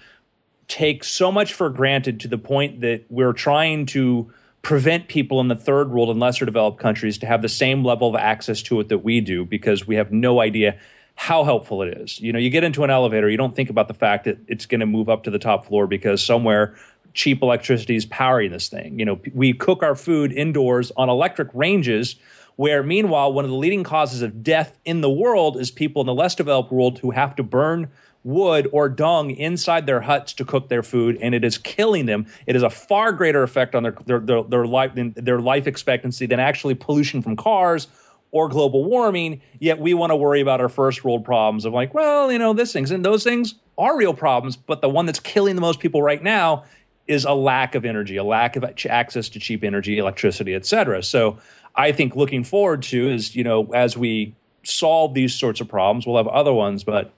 [0.67, 5.47] take so much for granted to the point that we're trying to prevent people in
[5.47, 8.79] the third world and lesser developed countries to have the same level of access to
[8.79, 10.77] it that we do because we have no idea
[11.15, 12.19] how helpful it is.
[12.19, 14.65] You know, you get into an elevator, you don't think about the fact that it's
[14.65, 16.75] going to move up to the top floor because somewhere
[17.13, 18.99] cheap electricity is powering this thing.
[18.99, 22.17] You know, we cook our food indoors on electric ranges
[22.57, 26.07] where meanwhile one of the leading causes of death in the world is people in
[26.07, 27.89] the less developed world who have to burn
[28.23, 32.25] wood or dung inside their huts to cook their food and it is killing them.
[32.45, 36.25] It is a far greater effect on their their, their, their life their life expectancy
[36.25, 37.87] than actually pollution from cars
[38.31, 39.41] or global warming.
[39.59, 42.53] Yet we want to worry about our first world problems of like well you know
[42.53, 45.79] this things and those things are real problems but the one that's killing the most
[45.79, 46.65] people right now
[47.05, 51.01] is a lack of energy a lack of access to cheap energy electricity et cetera.
[51.01, 51.37] So
[51.77, 56.05] I think looking forward to is, you know, as we solve these sorts of problems,
[56.05, 57.11] we'll have other ones, but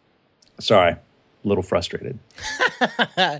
[0.60, 1.00] sorry, a
[1.44, 2.20] little frustrated.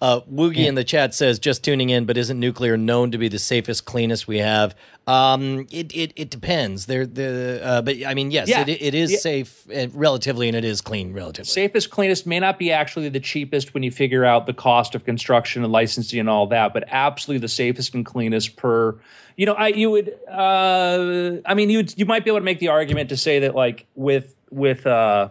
[0.00, 3.28] Uh, Woogie in the chat says, just tuning in, but isn't nuclear known to be
[3.28, 4.74] the safest, cleanest we have?
[5.06, 6.86] Um, it, it, it depends.
[6.86, 8.62] There, the, uh, but I mean, yes, Yeah.
[8.62, 9.18] it, it is Yeah.
[9.18, 11.50] safe and relatively, and it is clean relatively.
[11.50, 15.04] Safest, cleanest may not be actually the cheapest when you figure out the cost of
[15.04, 18.96] construction and licensing and all that, but absolutely the safest and cleanest per.
[19.36, 20.14] You know, I you would.
[20.30, 23.54] Uh, I mean, you you might be able to make the argument to say that
[23.54, 24.86] like with with.
[24.86, 25.30] Uh,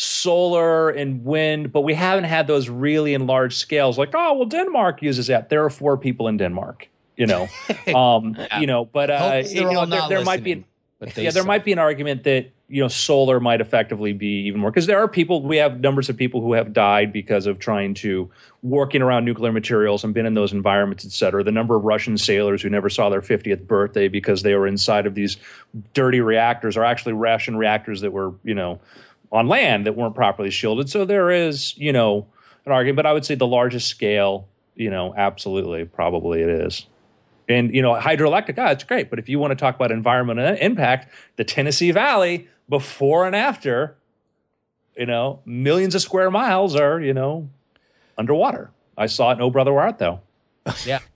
[0.00, 3.98] solar and wind, but we haven't had those really in large scales.
[3.98, 5.48] Like, oh, well, Denmark uses that.
[5.48, 7.48] There are four people in Denmark, you know,
[7.94, 10.64] um, you know, but uh, you know, there, there might be,
[11.00, 14.60] they yeah, there might be an argument that you know solar might effectively be even
[14.60, 15.42] more because there are people.
[15.42, 18.30] We have numbers of people who have died because of trying to
[18.62, 21.42] working around nuclear materials and been in those environments, et cetera.
[21.42, 25.06] The number of Russian sailors who never saw their 50th birthday because they were inside
[25.06, 25.38] of these
[25.92, 28.80] dirty reactors are actually Russian reactors that were, you know,
[29.30, 30.88] on land that weren't properly shielded.
[30.88, 32.26] So there is, you know,
[32.64, 34.48] an argument, but I would say the largest scale
[34.78, 36.86] you know, absolutely, probably it is.
[37.48, 39.10] And you know, hydroelectric, ah, it's great.
[39.10, 43.96] But if you want to talk about environmental impact, the Tennessee Valley before and after,
[44.96, 47.50] you know, millions of square miles are you know
[48.16, 48.70] underwater.
[48.96, 50.20] I saw it in Oh Brother Where Art Thou.
[50.86, 51.00] Yeah.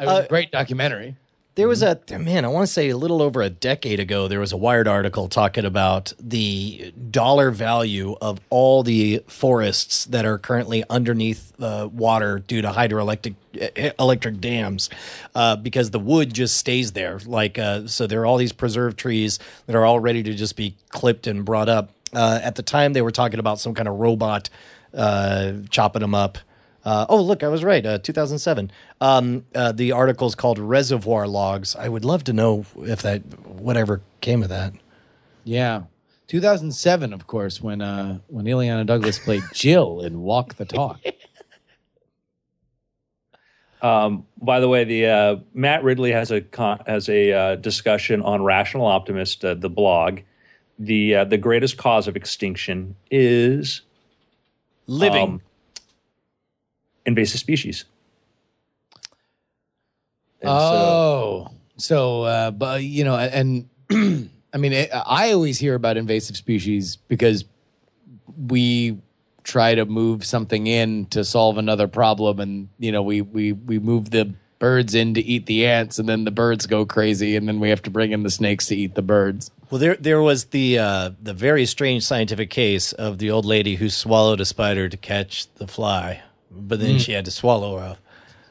[0.00, 1.16] It was a great documentary.
[1.58, 4.38] There was a man, I want to say a little over a decade ago, there
[4.38, 10.38] was a Wired article talking about the dollar value of all the forests that are
[10.38, 14.88] currently underneath uh, water due to hydroelectric uh, electric dams,
[15.34, 17.18] uh, because the wood just stays there.
[17.26, 20.54] Like uh, so, there are all these preserved trees that are all ready to just
[20.54, 21.90] be clipped and brought up.
[22.12, 24.48] Uh, at the time, they were talking about some kind of robot
[24.94, 26.38] uh, chopping them up.
[26.88, 27.84] Uh, oh, look, I was right.
[27.84, 28.70] Uh, 2007.
[29.02, 31.76] Um, uh, the article's called Reservoir Logs.
[31.76, 34.72] I would love to know if that, whatever came of that.
[35.44, 35.82] Yeah.
[36.28, 40.98] 2007, of course, when uh, when Illeana Douglas played Jill in Walk the Talk.
[43.82, 48.22] Um, by the way, the uh, Matt Ridley has a con- has a uh, discussion
[48.22, 50.20] on Rational Optimist, uh, the blog.
[50.78, 53.82] The uh, the greatest cause of extinction is
[54.86, 55.22] Living.
[55.22, 55.42] um,
[57.08, 57.84] invasive species.
[60.40, 65.74] And so- oh, so, uh, but you know, and I mean, I I always hear
[65.74, 67.44] about invasive species because
[68.36, 68.98] we
[69.42, 73.78] try to move something in to solve another problem, and you know, we we we
[73.80, 77.48] move the birds in to eat the ants, and then the birds go crazy, and
[77.48, 79.50] then we have to bring in the snakes to eat the birds.
[79.70, 83.74] Well, there there was the uh, the very strange scientific case of the old lady
[83.76, 87.98] who swallowed a spider to catch the fly, but then she had to swallow a.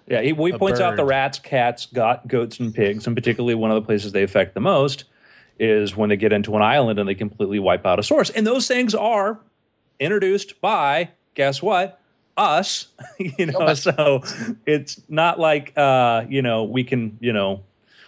[0.07, 3.55] Yeah, he, he A points out the rats, cats, got goats, and pigs, and particularly
[3.55, 5.03] one of the places they affect the most
[5.59, 8.29] is when they get into an island and they completely wipe out a source.
[8.29, 9.39] And those things are
[9.99, 11.99] introduced by guess what?
[12.35, 12.87] Us,
[13.17, 13.73] you know.
[13.73, 14.21] So
[14.65, 17.63] it's not like uh, you know we can you know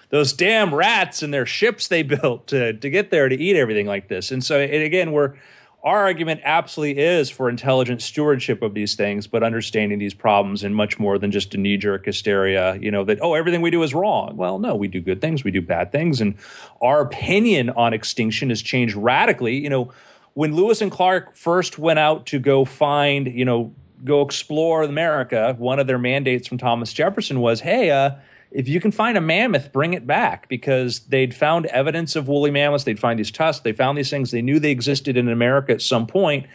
[0.10, 3.88] those damn rats and their ships they built to to get there to eat everything
[3.88, 4.32] like this.
[4.32, 5.36] And so and again, we're
[5.84, 10.74] our argument absolutely is for intelligent stewardship of these things, but understanding these problems in
[10.74, 13.82] much more than just a knee jerk hysteria, you know, that, oh, everything we do
[13.82, 14.36] is wrong.
[14.36, 16.20] Well, no, we do good things, we do bad things.
[16.20, 16.36] And
[16.82, 19.58] our opinion on extinction has changed radically.
[19.58, 19.94] You know,
[20.34, 23.74] when Lewis and Clark first went out to go find, you know,
[24.04, 28.12] go explore America, one of their mandates from Thomas Jefferson was, hey, uh,
[28.52, 32.52] if you can find a mammoth, bring it back because they'd found evidence of woolly
[32.52, 32.84] mammoths.
[32.84, 33.64] They'd find these tusks.
[33.64, 34.32] They found these things.
[34.32, 36.48] They knew they existed in America at some point.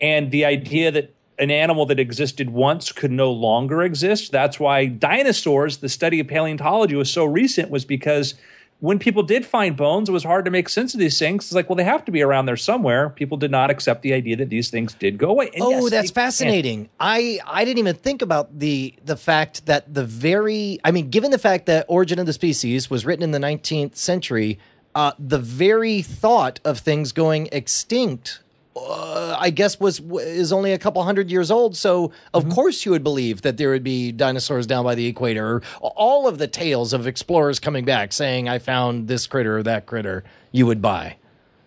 [0.00, 4.32] And the idea that an animal that existed once could no longer exist.
[4.32, 8.34] That's why dinosaurs, the study of paleontology, was so recent, was because
[8.82, 11.44] when people did find bones, it was hard to make sense of these things.
[11.44, 13.10] It's like, well, they have to be around there somewhere.
[13.10, 15.50] People did not accept the idea that these things did go away.
[15.54, 16.88] And Oh, yes, that's fascinating.
[16.98, 21.30] I I didn't even think about the the fact that the very I mean, given
[21.30, 24.58] the fact that Origin of the Species was written in the 19th century,
[24.96, 28.41] uh, the very thought of things going extinct.
[28.74, 32.52] Uh, I guess was is only a couple hundred years old, so of Mm-hmm.
[32.52, 35.60] course you would believe that there would be dinosaurs down by the equator.
[35.80, 39.84] All of the tales of explorers coming back saying, "I found this critter or that
[39.84, 41.16] critter," you would buy.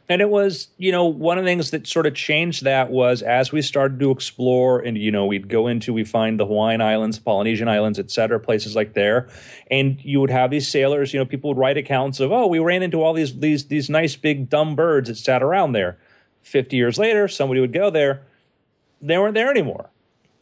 [0.07, 3.23] And it was, you know, one of the things that sort of changed that was
[3.23, 6.79] as we started to explore and, you know, we'd go into, we find the Hawaiian
[6.79, 9.27] Islands, Polynesian Islands, et cetera, places like there.
[9.71, 12.59] And you would have these sailors, you know, people would write accounts of, oh, we
[12.59, 15.97] ran into all these, these, these nice big dumb birds that sat around there.
[16.45, 18.21] 50 years later, somebody would go there.
[19.01, 19.89] They weren't there anymore.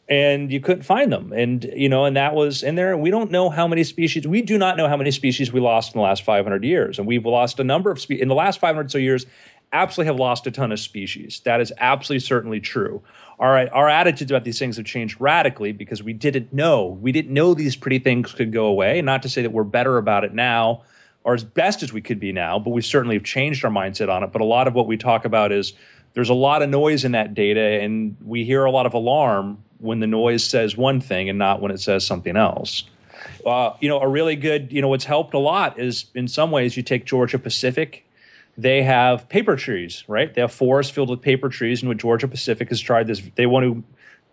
[0.06, 1.32] And you couldn't find them.
[1.32, 2.94] And, you know, and that was in there.
[2.94, 5.94] We don't know how many species, we do not know how many species we lost
[5.94, 6.98] in the last 500 years.
[6.98, 9.24] And we've lost a number of species in the last 500 so years,
[9.72, 11.40] absolutely have lost a ton of species.
[11.46, 13.02] That is absolutely certainly true.
[13.40, 16.86] Right, our attitudes about these things have changed radically because we didn't know.
[16.86, 19.00] We didn't know these pretty things could go away.
[19.02, 20.82] Not to say that we're better about it now
[21.24, 24.10] or as best as we could be now, but we certainly have changed our mindset
[24.10, 24.30] on it.
[24.30, 25.72] But a lot of what we talk about is
[26.12, 29.64] there's a lot of noise in that data, and we hear a lot of alarm
[29.78, 32.84] when the noise says one thing and not when it says something else.
[33.44, 36.50] Uh, you know, a really good, you know, what's helped a lot is in some
[36.50, 38.06] ways you take Georgia Pacific.
[38.56, 40.32] They have paper trees, right?
[40.32, 43.46] They have forests filled with paper trees, and what Georgia Pacific has tried this, they
[43.46, 43.84] want to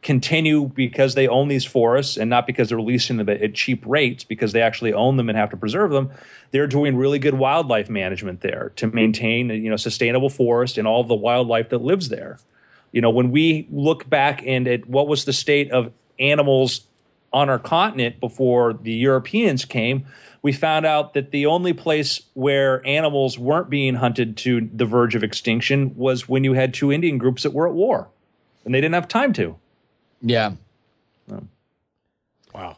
[0.02, 4.24] continue because they own these forests and not because they're leasing them at, cheap rates
[4.24, 6.10] because they actually own them and have to preserve them.
[6.52, 11.04] They're doing really good wildlife management there to maintain you know sustainable forest and all
[11.04, 12.40] the wildlife that lives there.
[12.92, 16.88] You know when we look back and at what was the state of animals
[17.34, 20.06] on our continent before the europeans came
[20.42, 25.16] we found out that the only place where animals weren't being hunted to the verge
[25.16, 28.10] of extinction was when you had two indian groups that were at war
[28.66, 29.56] and they didn't have time to
[30.22, 30.54] Yeah.
[32.54, 32.78] Wow.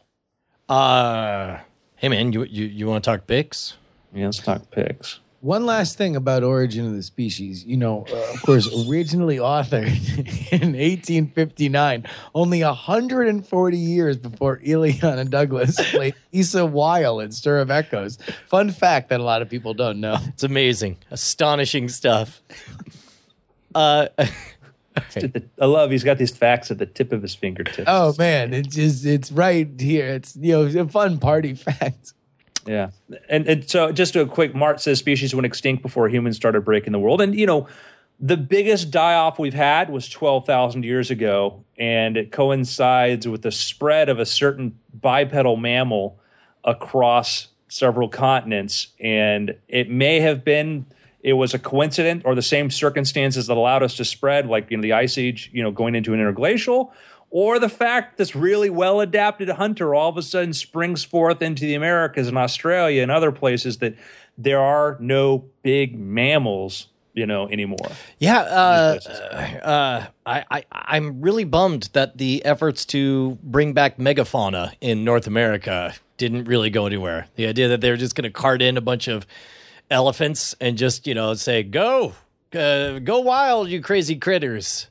[0.68, 1.58] Uh,
[1.96, 3.76] hey man, you you, you want to talk pics?
[4.12, 5.20] Yeah, let's talk pigs.
[5.40, 7.66] One last thing about Origin of the Species.
[7.66, 9.88] You know, uh, of course, originally authored
[10.52, 18.16] in 1859, only 140 years before Illeana Douglas played Issa Weil in Stir of Echoes.
[18.46, 20.16] Fun fact that a lot of people don't know.
[20.28, 22.40] It's amazing, astonishing stuff.
[23.74, 24.06] Uh,
[25.60, 27.84] I love he's got these facts at the tip of his fingertips.
[27.86, 30.08] Oh man, it's just it's right here.
[30.08, 32.12] It's you know a fun party fact.
[32.66, 32.90] Yeah.
[33.28, 36.92] And, and so just a quick Mart says species went extinct before humans started breaking
[36.92, 37.20] the world.
[37.20, 37.68] And, you know,
[38.20, 41.64] the biggest die off we've had was 12,000 years ago.
[41.78, 46.18] And it coincides with the spread of a certain bipedal mammal
[46.64, 48.88] across several continents.
[49.00, 50.86] And it may have been,
[51.24, 54.76] it was a coincidence or the same circumstances that allowed us to spread, like, you
[54.76, 56.92] know, the ice age, you know, going into an interglacial
[57.30, 61.62] or the fact this really well adapted hunter all of a sudden springs forth into
[61.62, 63.96] the Americas and Australia and other places that
[64.36, 67.90] there are no big mammals, you know, anymore.
[68.18, 68.98] Yeah, uh,
[69.62, 75.26] uh, I, I, I'm really bummed that the efforts to bring back megafauna in North
[75.26, 77.28] America didn't really go anywhere.
[77.36, 79.26] The idea that they were just going to cart in a bunch of
[79.90, 82.14] elephants and just, you know, say, go,
[82.54, 84.88] uh, go wild, you crazy critters.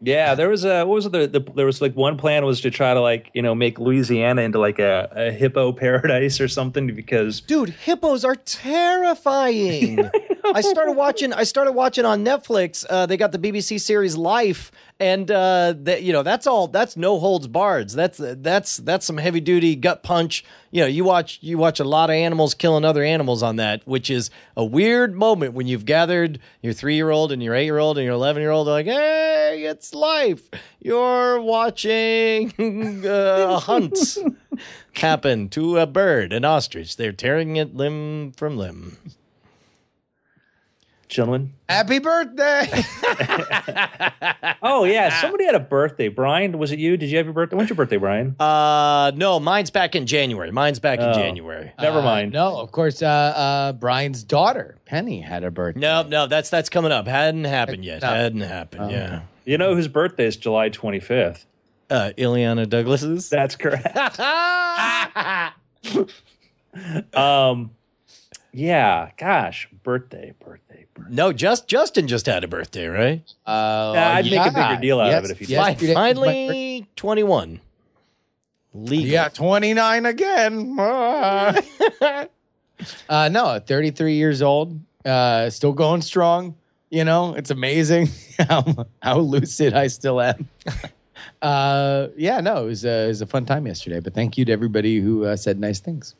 [0.00, 1.12] Yeah, there was a what was it?
[1.12, 3.80] The, the, there was like one plan was to try to like you know make
[3.80, 10.08] Louisiana into like a, a hippo paradise or something because Dude, hippos are terrifying.
[10.44, 11.32] I started watching.
[11.32, 12.84] I started watching on Netflix.
[12.88, 14.70] Uh, they got the BBC series Life,
[15.00, 16.68] and uh, that you know that's all.
[16.68, 17.90] That's no holds barred.
[17.90, 20.44] That's that's that's some heavy duty gut punch.
[20.70, 23.86] You know, you watch you watch a lot of animals killing other animals on that,
[23.86, 27.64] which is a weird moment when you've gathered your three year old and your eight
[27.64, 28.68] year old and your eleven year old.
[28.68, 30.48] Like, hey, it's life.
[30.80, 32.52] You're watching
[33.06, 33.98] uh, a hunt
[34.94, 36.96] happen to a bird, an ostrich.
[36.96, 38.96] They're tearing it limb from limb.
[41.08, 41.54] gentlemen.
[41.68, 42.68] Happy birthday!
[44.60, 46.08] Oh yeah, somebody had a birthday.
[46.08, 46.96] Brian, was it you?
[46.96, 47.56] Did you have your birthday?
[47.56, 48.34] When's your birthday, Brian?
[48.40, 50.50] Uh, no, mine's back in January.
[50.50, 51.14] Mine's back in Oh.
[51.14, 51.72] January.
[51.80, 52.32] Never Uh, mind.
[52.32, 55.80] no, of course, uh, uh, Brian's daughter Penny had a birthday.
[55.80, 57.06] No, no, that's that's coming up.
[57.06, 58.02] Hadn't happened yet.
[58.02, 58.08] No.
[58.08, 58.90] Hadn't happened.
[58.90, 59.20] Yeah.
[59.48, 61.46] You know whose birthday is July 25th?
[61.88, 63.30] Uh, Illeana Douglas's.
[63.30, 63.96] That's correct.
[67.16, 67.70] um,
[68.52, 69.10] yeah.
[69.16, 71.14] Gosh, birthday, birthday, birthday.
[71.14, 73.22] no, just Justin just had a birthday, right?
[73.46, 75.78] Uh, Yeah, I'd make a bigger deal out of it if you yes, did.
[75.78, 75.94] Fi- you did.
[75.94, 77.60] finally, twenty-one.
[78.74, 79.06] Legal.
[79.06, 80.76] Yeah, 29 again.
[83.08, 86.54] Uh, no, 33 years old, uh, still going strong.
[86.90, 88.08] You know, it's amazing
[88.38, 90.48] how, how lucid I still am.
[91.42, 94.44] uh, yeah, no, it was, uh, it was a fun time yesterday, but thank you
[94.46, 96.14] to everybody who uh, said nice things,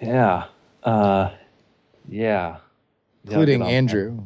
[0.00, 0.46] Yeah.
[0.82, 1.30] Uh,
[2.08, 2.56] yeah.
[3.24, 4.18] including Yeah, I'll get on Andrew.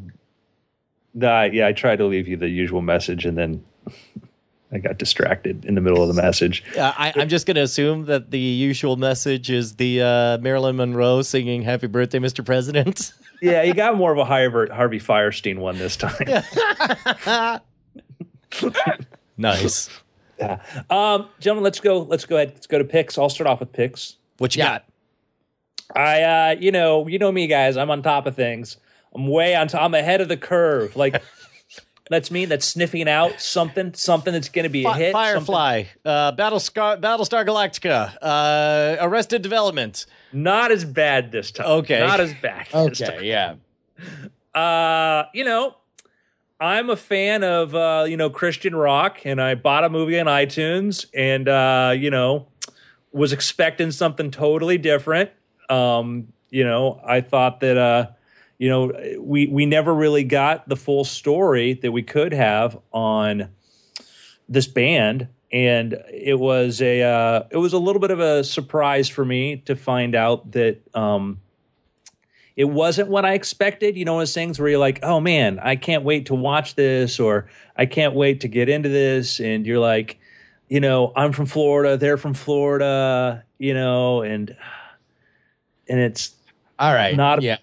[1.14, 1.42] that.
[1.42, 3.64] Uh, yeah, I tried to leave you the usual message and then
[4.72, 6.64] I got distracted in the middle of the message.
[6.76, 10.76] Uh, I, I'm just going to assume that the usual message is the uh, Marilyn
[10.76, 12.44] Monroe singing "Happy Birthday, Mr.
[12.44, 13.12] President."
[13.42, 17.60] Yeah, you got more of a Harvey, Harvey Fierstein one this time.
[19.36, 19.90] nice.
[20.38, 20.62] Yeah.
[20.90, 22.02] Um, gentlemen, let's go.
[22.02, 22.52] Let's go ahead.
[22.54, 23.18] Let's go to picks.
[23.18, 24.16] I'll start off with picks.
[24.38, 24.84] What you got?
[25.94, 27.76] I, uh, you know, you know me, guys.
[27.76, 28.76] I'm on top of things.
[29.14, 29.82] I'm way on top.
[29.82, 30.96] I'm ahead of the curve.
[30.96, 31.22] Like
[32.08, 32.44] that's me.
[32.44, 35.12] That's sniffing out something, something that's going to be a hit.
[35.12, 40.06] Firefly, uh, Battlestar, Battlestar Galactica, uh, Arrested Development.
[40.32, 41.66] Not as bad this time.
[41.66, 42.00] Okay.
[42.00, 42.66] Not as bad.
[42.66, 43.10] This time.
[43.10, 43.54] Okay, yeah.
[44.54, 45.76] Uh, you know,
[46.60, 50.26] I'm a fan of uh, you know Christian rock, and I bought a movie on
[50.26, 52.46] iTunes, and uh, you know,
[53.12, 55.30] was expecting something totally different.
[55.68, 58.06] Um, you know, I thought that uh,
[58.58, 63.50] you know, we we never really got the full story that we could have on
[64.48, 69.08] this band and it was a uh, it was a little bit of a surprise
[69.08, 71.40] for me to find out that um,
[72.56, 73.96] it wasn't what I expected.
[73.96, 77.20] You know, those things where you're like, oh man, I can't wait to watch this,
[77.20, 80.18] or I can't wait to get into this, and you're like,
[80.68, 84.56] you know, I'm from Florida, they're from Florida, you know, and
[85.88, 86.34] and it's
[86.78, 87.14] All right.
[87.14, 87.58] Not yeah,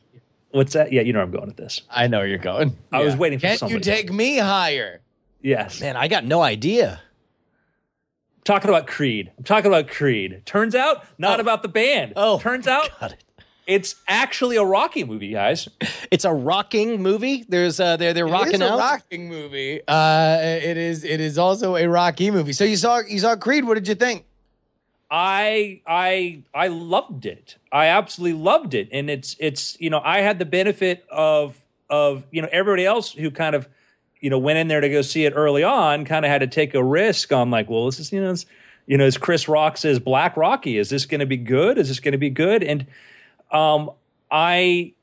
[0.53, 0.91] what's that?
[0.93, 1.81] Yeah, you know where I'm going with this.
[1.89, 2.77] I know where you're going.
[2.91, 3.75] I was waiting for Can't somebody.
[3.75, 5.01] you take me higher?
[5.41, 7.01] Yes, Man, I got no idea.
[8.45, 9.31] talking about Creed.
[9.37, 10.41] I'm talking about Creed.
[10.45, 11.41] Turns out, not Oh.
[11.41, 12.13] about the band.
[12.15, 13.23] Oh, turns out got it.
[13.67, 15.67] it's actually a Rocky movie, guys.
[16.11, 17.45] It's a rocking movie.
[17.47, 18.79] There's uh, they're they're It rocking is a out.
[18.79, 19.81] rocking movie.
[19.87, 21.03] Uh, it is.
[21.03, 22.53] It is also a Rocky movie.
[22.53, 23.65] So you saw you saw Creed.
[23.65, 24.25] What did you think?
[25.15, 27.57] I I I loved it.
[27.71, 32.23] I absolutely loved it, and it's it's you know I had the benefit of of
[32.31, 33.69] you know everybody else who kind of
[34.19, 36.47] you know went in there to go see it early on kind of had to
[36.47, 38.47] take a risk on like well this is you know it's,
[38.87, 40.79] you know as Chris Rock says Black Rocky?
[40.79, 41.77] Is this going to be good?
[41.77, 42.63] Is this going to be good?
[42.63, 42.87] And
[43.51, 43.91] um
[44.31, 44.93] I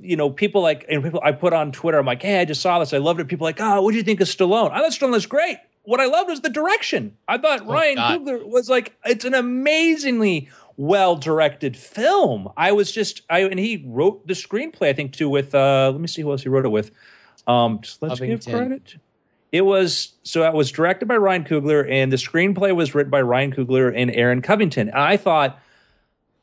[0.00, 2.60] you know people like and people I put on Twitter I'm like hey I just
[2.60, 2.92] saw this.
[2.92, 3.26] I loved it.
[3.26, 4.70] People like oh what do you think of Stallone?
[4.70, 8.20] I thought Stallone was great what I loved was the direction I thought Ryan God.
[8.20, 13.82] Coogler was like it's an amazingly well directed film I was just I and he
[13.86, 16.66] wrote the screenplay I think too with uh let me see who else he wrote
[16.66, 16.90] it with
[17.46, 18.96] um just let's give credit
[19.52, 23.22] it was so it was directed by Ryan Coogler and the screenplay was written by
[23.22, 24.88] Ryan Coogler and Aaron Covington.
[24.88, 25.58] And I thought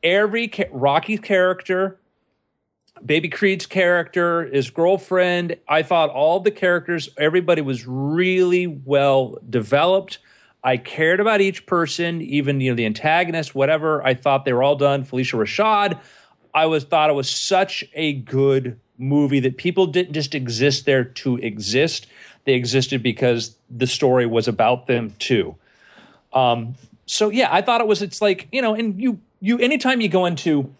[0.02, 1.98] every ca- Rocky character,
[3.04, 10.18] Baby Creed's character, his girlfriend, I thought all the characters, everybody was really well developed.
[10.62, 14.02] I cared about each person, even you know the antagonist, whatever.
[14.04, 15.04] I thought they were all done.
[15.04, 16.00] Phylicia Rashad,
[16.54, 21.04] I was thought it was such a good movie that people didn't just exist there
[21.04, 22.06] to exist.
[22.44, 25.56] They existed because the story was about them too.
[26.32, 26.76] Um,
[27.06, 28.00] so yeah, I thought it was.
[28.00, 30.74] It's like you know, and you you anytime you go into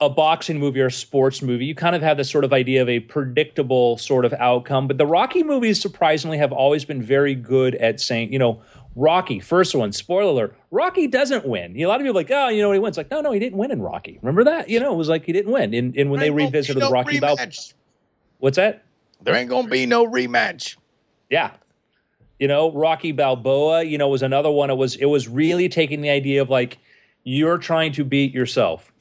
[0.00, 2.82] a boxing movie or a sports movie, you kind of have this sort of idea
[2.82, 4.86] of a predictable sort of outcome.
[4.88, 8.62] But the Rocky movies surprisingly have always been very good at saying, you know,
[8.96, 11.74] Rocky, first one, spoiler alert, Rocky doesn't win.
[11.74, 12.96] You know, a lot of people are like, oh, you know, he wins.
[12.96, 14.18] Like, no, no, he didn't win in Rocky.
[14.22, 14.68] Remember that?
[14.68, 15.74] You know, it was like he didn't win.
[15.74, 17.48] And, and when they revisited the Rocky Balboa,
[18.38, 18.84] what's that?
[19.22, 20.76] There ain't gonna be no rematch.
[21.30, 21.52] Yeah.
[22.38, 24.70] You know, Rocky Balboa, you know, was another one.
[24.70, 26.78] It was it was really taking the idea of like
[27.24, 28.92] you're trying to beat yourself.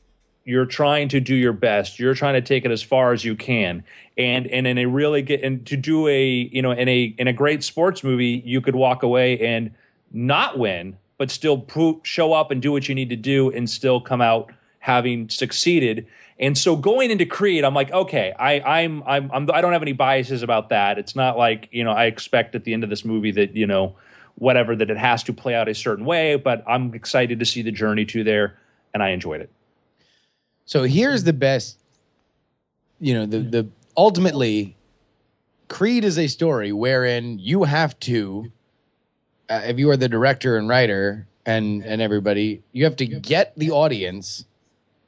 [0.46, 2.00] You're trying to do your best.
[2.00, 3.84] You're trying to take it as far as you can.
[4.18, 7.28] And and in a really get and to do a, you know, in a in
[7.28, 9.72] a great sports movie, you could walk away and
[10.12, 13.70] not win, but still pro- show up and do what you need to do and
[13.70, 16.06] still come out having succeeded.
[16.40, 19.82] And so going into Creed, I'm like, okay, I, I'm, I'm, I'm, I don't have
[19.82, 20.98] any biases about that.
[20.98, 23.66] It's not like you know I expect at the end of this movie that you
[23.66, 23.96] know
[24.36, 26.36] whatever that it has to play out a certain way.
[26.36, 28.58] But I'm excited to see the journey to there,
[28.94, 29.50] and I enjoyed it.
[30.66, 31.80] So here's the best.
[33.00, 34.76] You know, the the ultimately,
[35.68, 38.52] Creed is a story wherein you have to,
[39.50, 43.54] uh, if you are the director and writer and and everybody, you have to get
[43.58, 44.46] the audience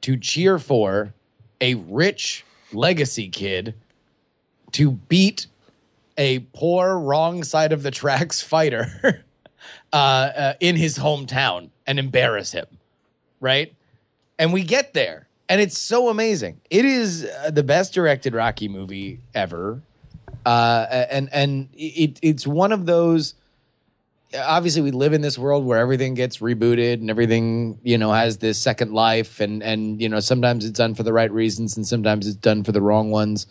[0.02, 1.14] to cheer for
[1.60, 3.74] a rich legacy kid
[4.72, 5.46] to beat
[6.18, 9.24] a poor wrong side of the tracks fighter
[9.92, 12.66] uh, uh, in his hometown and embarrass him,
[13.40, 13.74] right?
[14.38, 16.60] And we get there, and it's so amazing.
[16.70, 19.82] It is uh, the best directed Rocky movie ever,
[20.44, 23.34] uh, and and it it's one of those.
[24.36, 28.38] Obviously, we live in this world where everything gets rebooted and everything you know has
[28.38, 31.86] this second life, and and you know sometimes it's done for the right reasons and
[31.86, 33.46] sometimes it's done for the wrong ones.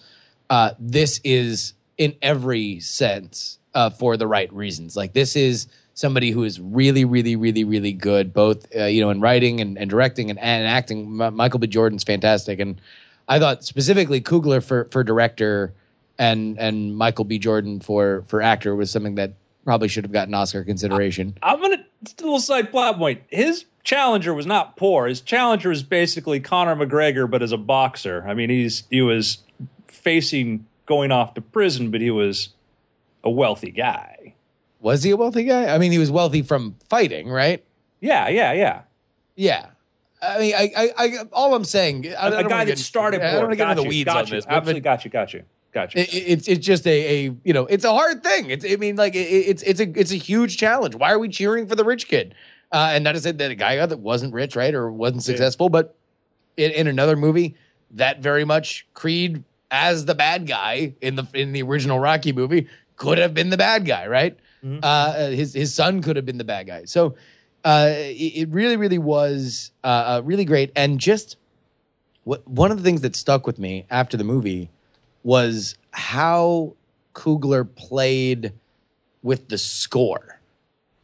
[0.49, 4.95] Uh, this is in every sense uh, for the right reasons.
[4.95, 9.09] Like this is somebody who is really, really, really, really good, both uh, you know
[9.09, 11.19] in writing and, and directing and, and acting.
[11.19, 11.65] M- Michael B.
[11.65, 12.79] Jordan's fantastic, and
[13.27, 15.73] I thought specifically Coogler for for director
[16.19, 17.39] and and Michael B.
[17.39, 19.33] Jordan for for actor was something that
[19.63, 21.37] probably should have gotten Oscar consideration.
[21.41, 23.21] I'm gonna just a little side plot point.
[23.29, 25.07] His challenger was not poor.
[25.07, 28.23] His challenger was basically Conor McGregor, but as a boxer.
[28.27, 29.39] I mean, he's he was
[29.87, 32.49] facing going off to prison, but he was
[33.23, 34.34] a wealthy guy.
[34.86, 35.73] Was he a wealthy guy?
[35.73, 37.65] I mean, he was wealthy from fighting, right?
[38.01, 38.81] Yeah, yeah, yeah.
[39.36, 39.65] Yeah.
[40.21, 43.19] I mean, I, I, I all I'm saying, I, A, a guy get- that started
[43.23, 44.31] I don't want to get into the weeds got on you.
[44.36, 46.01] this, Absolutely, got you, got you, got you.
[46.01, 48.51] It, it- it's it's just a, a you know it's a hard thing.
[48.51, 50.93] It's I mean like it, it's it's a it's a huge challenge.
[50.93, 52.36] Why are we cheering for the rich kid?
[52.71, 55.69] Uh, and not to say that a guy that wasn't rich, right, or wasn't successful,
[55.69, 55.95] but
[56.57, 57.55] in, in another movie
[57.89, 62.67] that very much Creed as the bad guy in the in the original Rocky movie
[62.97, 64.38] could have been the bad guy, right?
[64.84, 66.86] Uh, his his son could have been the bad guy.
[66.86, 67.16] So
[67.63, 71.38] uh, it, it really really was uh, uh, really great, and just
[72.24, 74.70] what one of the things that stuck with me after the movie
[75.24, 76.76] was how
[77.13, 78.53] Coogler played
[79.22, 80.39] with the score.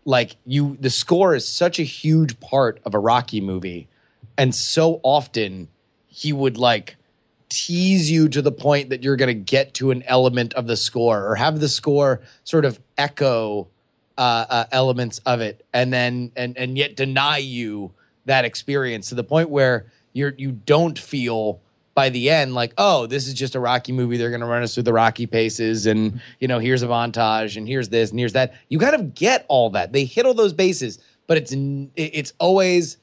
[0.06, 3.88] Like you the score is such a huge part of a Rocky movie
[4.38, 5.68] and so often
[6.08, 6.96] he would like
[7.52, 10.78] tease you to the point that you're going to get to an element of the
[10.78, 13.68] score or have the score sort of echo
[14.18, 17.92] uh, uh, elements of it and then and and yet deny you
[18.26, 21.60] that experience to the point where you're you don't feel
[21.94, 24.16] by the end like oh this is just a rocky movie.
[24.16, 27.58] They're going to run us through the rocky paces and you know here's a montage
[27.58, 28.54] and here's this and here's that.
[28.70, 29.92] You kind of get all that.
[29.92, 31.54] They hit all those bases but it's
[31.98, 32.98] it's always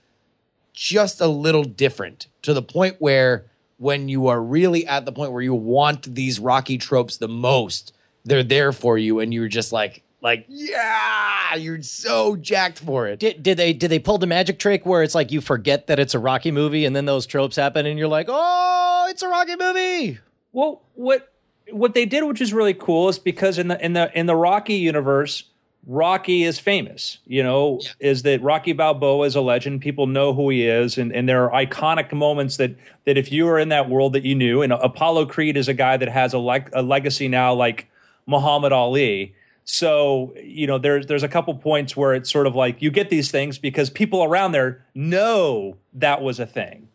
[0.73, 3.45] just a little different to the point where
[3.79, 7.93] when you are really at the point where you want these Rocky tropes the most,
[8.25, 13.21] they're there for you, and you're just like like yeah, you're so jacked for it.
[13.21, 15.99] Did, did they did they pull the magic trick where it's like you forget that
[15.99, 19.29] it's a Rocky movie and then those tropes happen and you're like, oh, it's a
[19.29, 20.19] Rocky movie.
[20.53, 21.33] Well, what
[21.71, 24.37] what they did, which is really cool, is because in the in the in the
[24.37, 25.45] Rocky universe,
[25.91, 27.19] Rocky is famous.
[27.27, 29.81] You know, is that Rocky Balboa is a legend.
[29.81, 32.77] People know who he is, and, and there are iconic moments that
[33.07, 34.61] that if you were in that world that you knew.
[34.63, 37.89] And Apollo Creed is a guy that has a leg, a legacy now, like
[38.27, 39.35] Muhammad Ali.
[39.65, 43.09] So you know, there's there's a couple points where it's sort of like you get
[43.09, 46.89] these things because people around there know that was a thing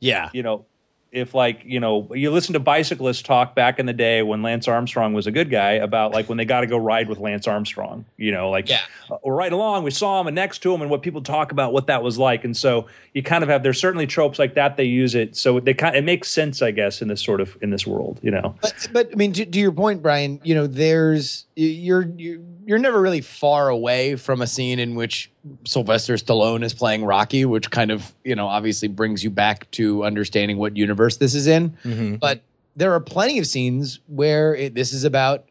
[0.00, 0.30] Yeah.
[0.32, 0.64] you know,
[1.12, 4.66] if like, you know, you listen to bicyclists talk back in the day when Lance
[4.66, 7.46] Armstrong was a good guy about like when they got to go ride with Lance
[7.46, 8.80] Armstrong, you know, like Yeah.
[9.10, 11.52] uh, or right along, we saw him and next to him and what people talk
[11.52, 12.44] about what that was like.
[12.44, 14.78] And so you kind of have, there's certainly tropes like that.
[14.78, 15.36] They use it.
[15.36, 18.18] So they kind it makes sense, I guess, in this sort of, in this world,
[18.22, 18.54] you know?
[18.62, 22.78] But, but I mean, to, to your point, Brian, you know, there's you're you're you're
[22.78, 25.30] never really far away from a scene in which
[25.66, 30.04] Sylvester Stallone is playing Rocky, which kind of you know obviously brings you back to
[30.04, 31.76] understanding what universe this is in.
[32.16, 32.42] But
[32.76, 35.44] there are plenty of scenes where it, this is about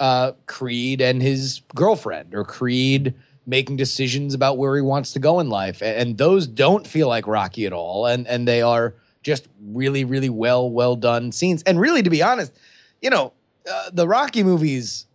[0.00, 3.14] uh, Creed and his girlfriend, or Creed
[3.46, 7.08] making decisions about where he wants to go in life, and, and those don't feel
[7.08, 11.62] like Rocky at all, and and they are just really, really well, well done scenes.
[11.64, 12.52] And really, to be honest,
[13.02, 13.32] you know,
[13.70, 15.06] uh, the Rocky movies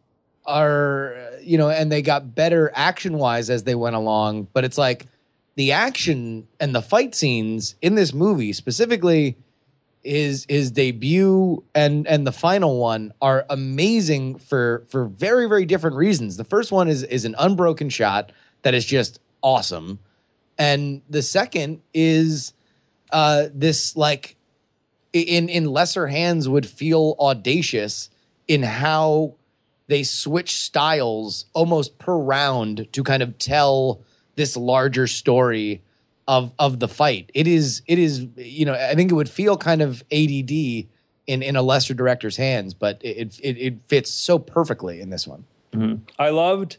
[0.46, 4.78] are, you know, and they got better action wise as they went along, but it's
[4.78, 5.08] like
[5.56, 9.38] the action and the fight scenes in this movie, specifically
[10.04, 15.96] his his debut and and the final one are amazing for for very very different
[15.96, 16.38] reasons.
[16.38, 18.32] The first one is is an unbroken shot
[18.64, 20.00] that is just awesome,
[20.58, 22.54] and the second is
[23.12, 24.36] uh this like
[25.14, 28.10] in in lesser hands would feel audacious
[28.48, 29.36] in how
[29.88, 34.02] they switch styles almost per round to kind of tell
[34.36, 35.82] this larger story
[36.28, 37.32] of of the fight.
[37.34, 41.42] It is it is you know I think it would feel kind of ADD in
[41.42, 45.46] in a lesser director's hands, but it it, it fits so perfectly in this one.
[46.20, 46.78] I loved,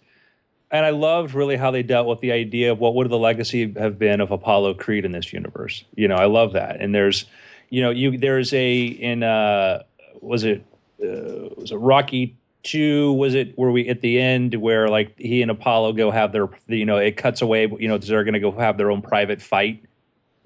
[0.70, 3.72] and I loved really how they dealt with the idea of what would the legacy
[3.76, 5.84] have been of Apollo Creed in this universe.
[5.94, 6.80] You know, I love that.
[6.80, 7.26] And there's,
[7.70, 9.82] you know, you there's a in uh
[10.20, 10.64] was it
[11.02, 13.12] uh, was it Rocky two?
[13.12, 16.48] Was it were we at the end where like he and Apollo go have their
[16.66, 19.40] you know it cuts away you know they're going to go have their own private
[19.40, 19.84] fight.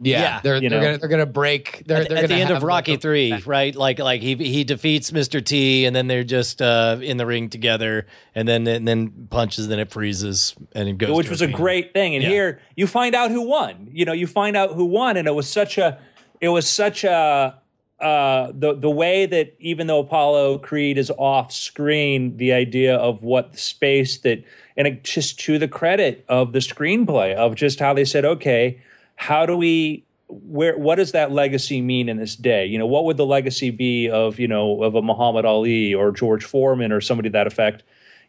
[0.01, 0.81] Yeah, Yeah, they're they're know.
[0.81, 1.83] gonna they're gonna break.
[1.85, 3.75] They're, at, they're at the end of Rocky like, a- three, right?
[3.75, 5.45] Like like he he defeats Mr.
[5.45, 9.67] T, and then they're just uh, in the ring together, and then and then punches,
[9.67, 11.17] then it freezes, and it goes.
[11.17, 11.57] which was a fiend.
[11.57, 12.15] great thing.
[12.15, 12.31] And Yeah.
[12.31, 13.89] here you find out who won.
[13.93, 15.99] You know, you find out who won, and it was such a,
[16.41, 17.59] it was such a,
[18.01, 23.23] uh, the the way that even though Apollo Creed is off screen, the idea of
[23.23, 24.45] what space that,
[24.77, 28.81] and it, just to the credit of the screenplay of just how they said, okay,
[29.17, 30.05] how do we.
[30.31, 32.67] Where what does that legacy mean in this day?
[32.67, 36.13] You know, what would the legacy be of you know of a Muhammad Ali or
[36.13, 37.83] George Foreman or somebody that effect?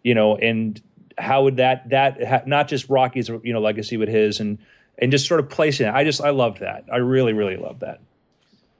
[0.03, 0.81] you know, and
[1.17, 4.57] how would that that ha- not just Rocky's you know legacy, but his and
[4.97, 5.93] and just sort of placing it.
[5.93, 6.85] I just I loved that.
[6.91, 8.01] I really really loved that.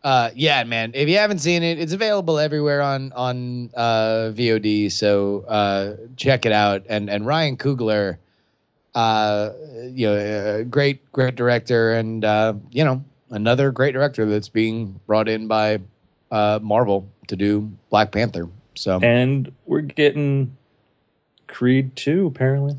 [0.04, 0.92] Uh, yeah, man.
[0.94, 4.92] If you haven't seen it, it's available everywhere on on uh, VOD.
[4.92, 6.84] So uh, check it out.
[6.88, 8.18] And and Ryan Coogler,
[8.96, 9.52] uh,
[9.84, 15.28] you know, great great director, and uh, you know another great director that's being brought
[15.28, 15.80] in by
[16.32, 18.48] uh, Marvel to do Black Panther.
[18.76, 20.56] So And we're getting
[21.48, 22.78] Creed two apparently.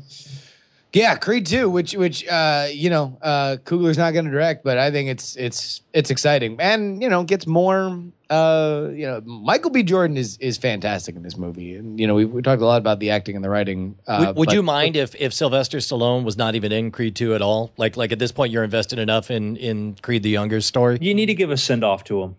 [0.93, 4.77] Yeah, Creed two, which which uh, you know uh, Coogler's not going to direct, but
[4.77, 8.03] I think it's it's it's exciting, and you know gets more.
[8.29, 9.83] Uh, you know, Michael B.
[9.83, 12.77] Jordan is is fantastic in this movie, and you know we, we talked a lot
[12.77, 13.97] about the acting and the writing.
[14.07, 17.15] Uh, Would, would but- you mind if if Sylvester Stallone was not even in Creed
[17.15, 17.71] two at all?
[17.77, 20.97] Like like at this point, you're invested enough in in Creed the Younger's story.
[21.01, 22.35] You need to give a send off to him.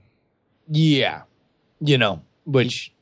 [0.68, 1.22] Yeah,
[1.80, 2.92] you know, which,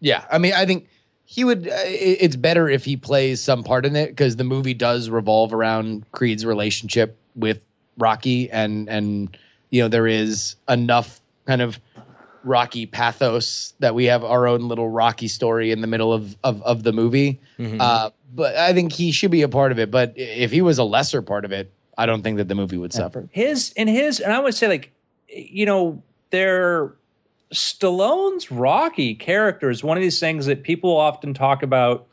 [0.00, 0.88] yeah, I mean, I think
[1.30, 1.68] he would.
[1.68, 5.52] Uh, it's better if he plays some part in it because the movie does revolve
[5.52, 7.62] around Creed's relationship with
[7.98, 9.36] Rocky, and and
[9.68, 11.78] you know there is enough kind of
[12.44, 16.62] Rocky pathos that we have our own little Rocky story in the middle of of,
[16.62, 17.40] of the movie.
[17.78, 19.90] Uh, but I think he should be a part of it.
[19.90, 22.78] But if he was a lesser part of it, I don't think that the movie
[22.78, 23.28] would suffer.
[23.32, 24.92] His and his and I would say like
[25.28, 26.94] you know they're
[27.52, 32.06] Stallone's Rocky character is one of these things that people often talk about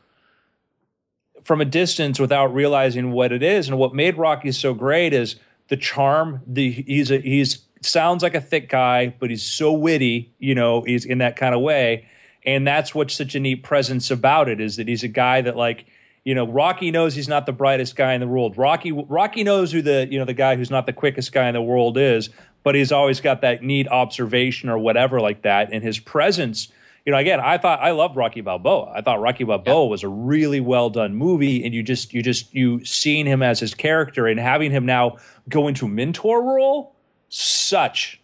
[1.42, 3.68] from a distance without realizing what it is.
[3.68, 5.36] And what made Rocky so great is
[5.68, 6.42] the charm.
[6.46, 10.34] The he's a, he's sounds like a thick guy, but he's so witty.
[10.38, 12.08] You know, he's in that kind of way,
[12.44, 15.56] and that's what's such a neat presence about it is that he's a guy that
[15.56, 15.86] like.
[16.24, 18.58] You know, Rocky knows he's not the brightest guy in the world.
[18.58, 21.54] Rocky Rocky knows who the you know the guy who's not the quickest guy in
[21.54, 22.30] the world is,
[22.66, 25.68] but he's always got that neat observation or whatever like that.
[25.72, 26.66] And his presence,
[27.04, 28.90] you know, again, I thought I loved Rocky Balboa.
[28.92, 32.52] I thought Rocky Balboa was a really well done movie, and you just you just
[32.52, 36.96] you seeing him as his character and having him now go into mentor role,
[37.28, 38.20] such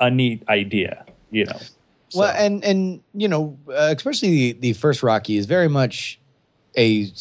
[0.00, 1.60] a neat idea, you know.
[2.08, 6.18] So- Well, and and you know, uh, especially the, the first Rocky is very much
[6.78, 7.12] a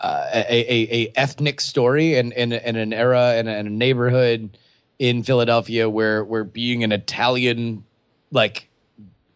[0.00, 3.70] uh, a, a, a ethnic story and in, in, an era and a, and a
[3.70, 4.58] neighborhood
[4.98, 7.84] in Philadelphia where where being an Italian
[8.30, 8.68] like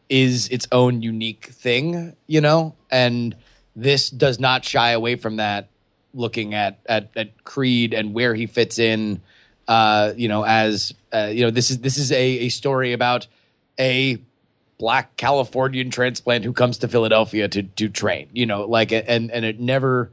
[0.09, 3.37] is its own unique thing, you know, and
[3.77, 5.69] this does not shy away from that.
[6.15, 9.21] Looking at at, at Creed and where he fits in,
[9.69, 13.27] uh, you know, as uh, you know, this is this is a, a story about
[13.79, 14.19] a
[14.79, 18.29] black Californian transplant who comes to Philadelphia to to train.
[18.33, 20.11] You know, like and and it never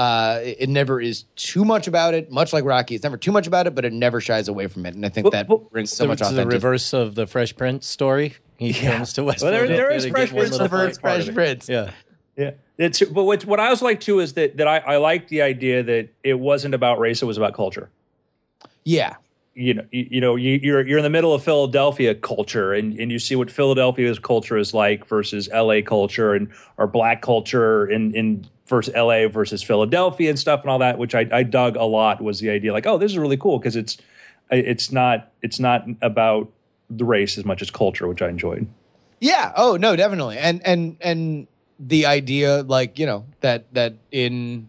[0.00, 2.30] uh it never is too much about it.
[2.30, 4.86] Much like Rocky, it's never too much about it, but it never shies away from
[4.86, 4.94] it.
[4.94, 6.56] And I think Well, that well, brings so the, much to the authenticity.
[6.56, 8.34] reverse of the Fresh Prince story.
[8.56, 10.98] He comes to West Well, there- there Philadelphia is to Fresh one Prince little reverse
[10.98, 11.34] part of Fresh it.
[11.34, 11.68] Prince.
[11.68, 11.90] Yeah.
[12.36, 12.50] Yeah.
[12.78, 15.42] It's but what what I always like too is that that I, I like the
[15.42, 17.90] idea that it wasn't about race, it was about culture.
[18.84, 19.16] Yeah.
[19.54, 22.98] You know, you, you know, you, you're you're in the middle of Philadelphia culture, and,
[22.98, 25.82] and you see what Philadelphia's culture is like versus L.A.
[25.82, 26.48] culture, and
[26.78, 29.26] or black culture in in versus L.A.
[29.26, 32.22] versus Philadelphia and stuff and all that, which I, I dug a lot.
[32.22, 33.98] Was the idea like, oh, this is really cool because it's
[34.50, 36.50] it's not it's not about
[36.88, 38.66] the race as much as culture, which I enjoyed.
[39.20, 39.52] Yeah.
[39.54, 40.38] Oh no, definitely.
[40.38, 41.46] And and and
[41.78, 44.68] the idea, like you know, that that in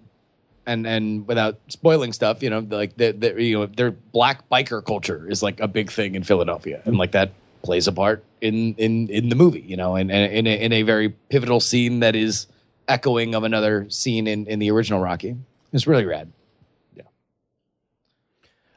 [0.66, 4.84] and and without spoiling stuff, you know, like the, the you know their black biker
[4.86, 7.32] culture is like a big thing in Philadelphia, and like that
[7.62, 10.74] plays a part in in in the movie, you know, and, and in a, in
[10.74, 12.48] a very pivotal scene that is
[12.92, 15.36] echoing of another scene in in the original Rocky.
[15.74, 16.32] It's really rad.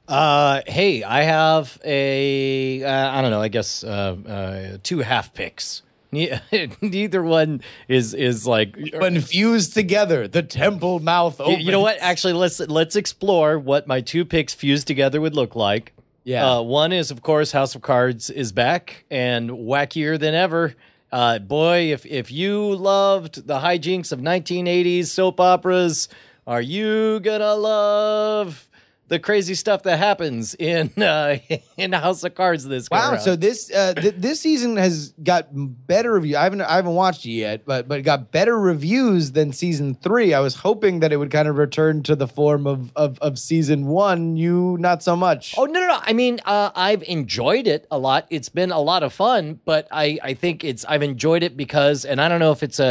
[0.06, 3.40] Uh, hey, I have a uh, I don't know.
[3.40, 5.82] I guess uh, uh, two half picks.
[6.12, 6.38] Ne-
[6.82, 11.64] Neither one is is like When fused together, the temple mouth You- opens.
[11.64, 11.96] You know what?
[12.00, 15.92] Actually, let's let's explore what my two picks fused together would look like.
[16.22, 16.56] Yeah.
[16.56, 20.74] Uh, one is, of course, House of Cards is back and wackier than ever.
[21.14, 26.08] Uh, boy, if if you loved the hijinks of 1980s soap operas,
[26.44, 28.68] are you gonna love
[29.08, 31.38] the crazy stuff that happens in uh,
[31.76, 33.12] in House of Cards this Wow.
[33.12, 33.20] around?
[33.20, 36.36] So this uh, th- this season has got better reviews.
[36.36, 39.94] I haven't I haven't watched it yet, but but it got better reviews than season
[39.94, 40.32] three.
[40.34, 43.38] I was hoping that it would kind of return to the form of of, of
[43.38, 44.36] season one.
[44.36, 45.54] You not so much.
[45.58, 45.98] Oh no, no, no!
[46.02, 48.26] I mean, uh, I've enjoyed it a lot.
[48.30, 52.04] It's been a lot of fun, but I, I think it's I've enjoyed it because,
[52.04, 52.84] and I don't know if it's a,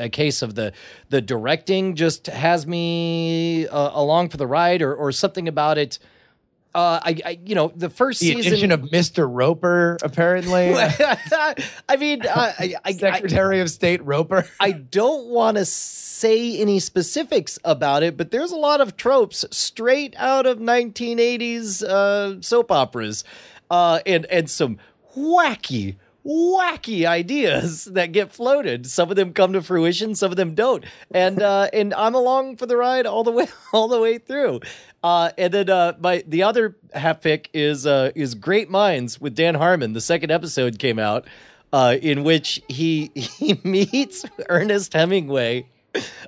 [0.00, 0.72] a, a case of the
[1.08, 5.98] the directing just has me uh, along for the ride, or or something about it.
[6.76, 9.26] Uh, I, I, you know, the first the season addition of Mr.
[9.26, 10.74] Roper, apparently
[11.88, 14.46] I mean, uh, I, I, I, Secretary of State Roper.
[14.60, 19.46] I don't want to say any specifics about it, but there's a lot of tropes
[19.50, 23.24] straight out of 1980s uh, soap operas,
[23.70, 24.76] uh, and and some
[25.16, 25.96] wacky.
[26.26, 28.84] Wacky ideas that get floated.
[28.86, 30.84] Some of them come to fruition, some of them don't.
[31.12, 34.60] And uh, and I'm along for the ride all the way all the way through.
[35.06, 39.36] Uh, and then uh, my the other half pick is uh, is Great Minds with
[39.36, 39.92] Dan Harmon.
[39.92, 41.26] The second episode came out
[41.72, 45.68] uh, in which he he meets Ernest Hemingway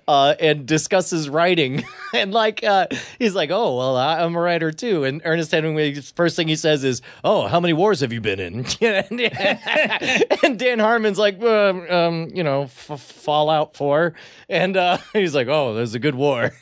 [0.06, 1.82] uh, and discusses writing.
[2.14, 2.86] and like uh,
[3.18, 6.54] he's like, "Oh well, I- I'm a writer too." And Ernest Hemingway's first thing he
[6.54, 11.84] says is, "Oh, how many wars have you been in?" and Dan Harmon's like, um,
[11.90, 14.14] um, "You know, Fallout 4,"
[14.48, 14.76] and
[15.14, 16.52] he's like, "Oh, there's a good war."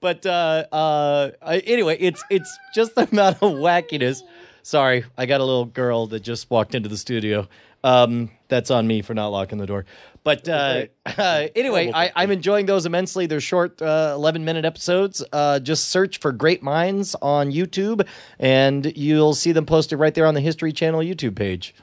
[0.00, 4.22] But uh, uh, anyway, it's it's just the amount of wackiness.
[4.62, 7.48] Sorry, I got a little girl that just walked into the studio.
[7.84, 9.84] Um, that's on me for not locking the door.
[10.24, 13.26] But uh, uh, anyway, I, I'm enjoying those immensely.
[13.26, 15.22] They're short, uh, 11 minute episodes.
[15.32, 18.04] Uh, just search for Great Minds on YouTube,
[18.40, 21.76] and you'll see them posted right there on the History Channel YouTube page.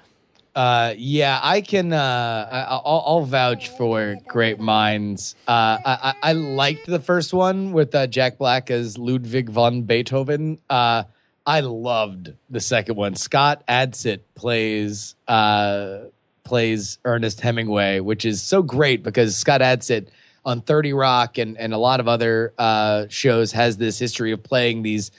[0.56, 1.94] Uh, yeah, I can.
[1.94, 5.36] Uh, I, I'll, I'll vouch for Great Minds.
[5.48, 5.52] Uh,
[5.84, 10.60] I, I I liked the first one with uh, Jack Black as Ludwig von Beethoven.
[10.70, 11.04] Uh,
[11.46, 13.16] I loved the second one.
[13.16, 16.02] Scott Adsit plays uh,
[16.44, 20.08] plays Ernest Hemingway, which is so great because Scott Adsit.
[20.46, 24.44] on 30 Rock and, and a lot of other uh, shows has this history of
[24.44, 25.10] playing these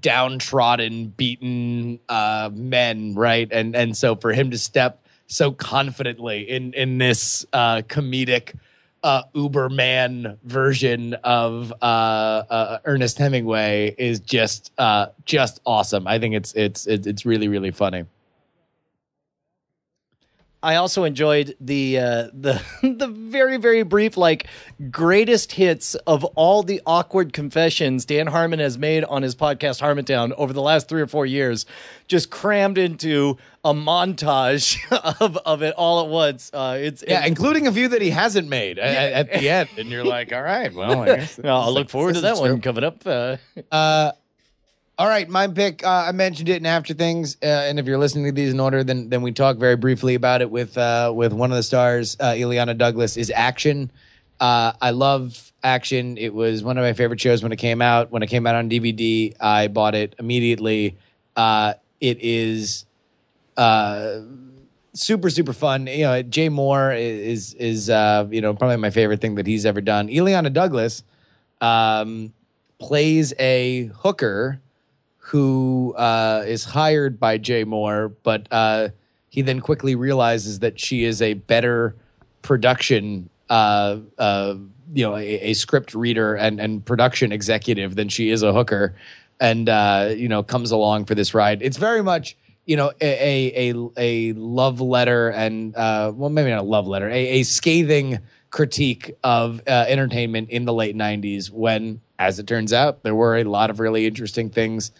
[0.00, 3.48] downtrodden, beaten uh, men, right?
[3.50, 8.54] And and so for him to step so confidently in in this uh, comedic
[9.02, 16.06] uh, Uberman version of uh, uh, Ernest Hemingway is just uh, just awesome.
[16.06, 18.04] I think it's it's it's it's really really funny.
[20.62, 22.02] I also enjoyed the uh,
[22.32, 24.46] the the very very brief like
[24.90, 30.32] greatest hits of all the awkward confessions Dan Harmon has made on his podcast Harmontown
[30.36, 31.66] over the last three or four years,
[32.08, 34.78] just crammed into a montage
[35.20, 36.50] of, of it all at once.
[36.52, 39.68] Uh, it's Yeah, it- including a few that he hasn't made at, at the end,
[39.78, 42.50] and you're like, all right, well, I guess No, I'll look forward to that one
[42.50, 42.60] true.
[42.60, 43.06] coming up.
[43.06, 43.36] Uh,
[43.70, 44.12] Uh,
[44.98, 45.84] all right, my pick.
[45.84, 48.60] Uh, I mentioned it in after things, uh, and if you're listening to these in
[48.60, 51.62] order, then then we talk very briefly about it with uh, with one of the
[51.62, 53.16] stars, uh, Illeana Douglas.
[53.16, 53.90] Is action.
[54.38, 56.18] Uh, I love action.
[56.18, 58.10] It was one of my favorite shows when it came out.
[58.10, 60.98] When it came out on DVD, I bought it immediately.
[61.36, 62.84] Uh, it is
[64.94, 65.86] super super fun.
[65.86, 69.80] You know, Jay Mohr is is you know probably my favorite thing that he's ever
[69.80, 70.08] done.
[70.08, 71.02] Illeana Douglas
[71.62, 72.34] um,
[72.78, 74.60] plays a hooker
[75.24, 78.88] who uh, is hired by Jay Mohr, but uh,
[79.28, 81.94] he then quickly realizes that she is a better
[82.42, 84.56] production, uh, uh,
[84.92, 88.96] you know, a, a script reader and and production executive than she is a hooker,
[89.40, 91.62] and uh, you know comes along for this ride.
[91.62, 96.50] It's very much you know a a a, a love letter and uh, well maybe
[96.50, 98.18] not a love letter, a, a scathing
[98.50, 103.44] critique of entertainment in the late '90s when, as it turns out, there were a
[103.44, 104.90] lot of really interesting things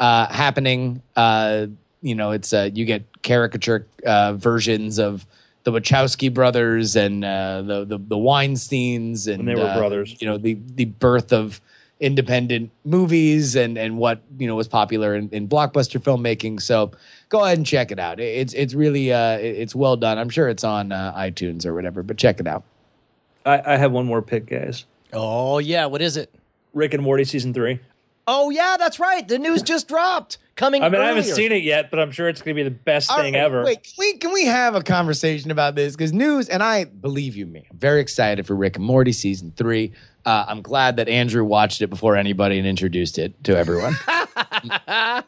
[0.00, 1.02] uh, happening.
[1.16, 1.66] Uh,
[2.02, 5.26] you know, it's uh, you get caricature uh, versions of
[5.64, 10.16] the Wachowski brothers and uh, the, the the Weinstein's and When they were uh, brothers.
[10.20, 11.60] You know, the the birth of
[12.00, 16.60] independent movies and and what you know was popular in, in blockbuster filmmaking.
[16.60, 16.92] So
[17.30, 18.20] go ahead and check it out.
[18.20, 20.18] It's it's really uh, it's well done.
[20.18, 22.64] I'm sure it's on uh, iTunes or whatever, but check it out.
[23.46, 24.84] I, I have one more pick, guys.
[25.12, 26.30] oh yeah, what is it?
[26.74, 27.80] Rick and Morty season three.
[28.26, 29.26] Oh yeah, that's right.
[29.26, 30.38] The news just dropped.
[30.56, 30.84] Coming.
[30.84, 32.70] I mean, I haven't seen it yet, but I'm sure it's going to be the
[32.74, 33.64] best All thing right, ever.
[33.64, 35.96] Wait, can we can we have a conversation about this?
[35.96, 39.52] Because news, and I believe you me, I'm very excited for Rick and Morty season
[39.56, 39.92] three.
[40.24, 43.96] Uh, I'm glad that Andrew watched it before anybody and introduced it to everyone.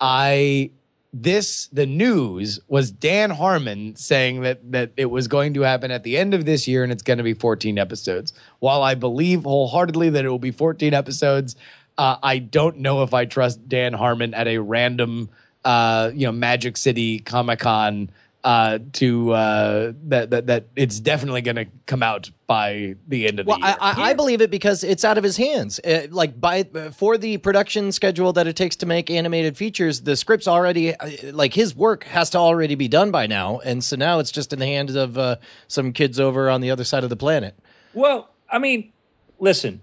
[0.00, 0.70] I
[1.12, 6.02] this the news was Dan Harmon saying that that it was going to happen at
[6.02, 8.32] the end of this year and it's going to be 14 episodes.
[8.58, 11.56] While I believe wholeheartedly that it will be 14 episodes,
[11.98, 15.30] uh, I don't know if I trust Dan Harmon at a random
[15.64, 18.10] uh, you know Magic City Comic Con
[18.44, 23.40] uh, to uh, that, that that it's definitely going to come out by the end
[23.40, 23.76] of Well, the year.
[23.80, 25.80] I, I, I believe it because it's out of his hands.
[25.80, 30.14] Uh, like by for the production schedule that it takes to make animated features, the
[30.14, 33.96] script's already uh, like his work has to already be done by now, and so
[33.96, 35.36] now it's just in the hands of uh,
[35.66, 37.58] some kids over on the other side of the planet.
[37.94, 38.92] Well, I mean,
[39.40, 39.80] listen,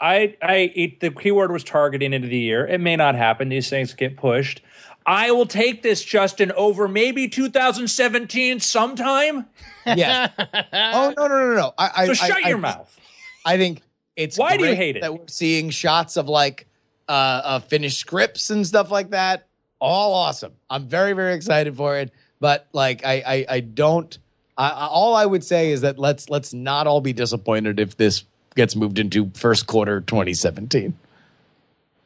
[0.00, 2.66] I, I, it, the keyword was targeting into the year.
[2.66, 3.48] It may not happen.
[3.50, 4.62] These things get pushed.
[5.04, 9.46] I will take this, Justin, over maybe 2017 sometime.
[9.86, 10.30] yes.
[10.72, 11.74] oh no no no no!
[11.78, 12.98] I, I, So I- shut I- your mouth.
[13.44, 13.82] I think
[14.16, 15.00] it's Why do you hate it?
[15.00, 16.66] that we're seeing shots of like
[17.08, 19.46] uh, uh finished scripts and stuff like that.
[19.80, 20.52] All awesome.
[20.68, 22.12] I'm very very excited for it.
[22.38, 24.16] But like I I, I don't.
[24.58, 27.96] I, I, all I would say is that let's let's not all be disappointed if
[27.96, 28.24] this
[28.56, 30.96] gets moved into first quarter 2017.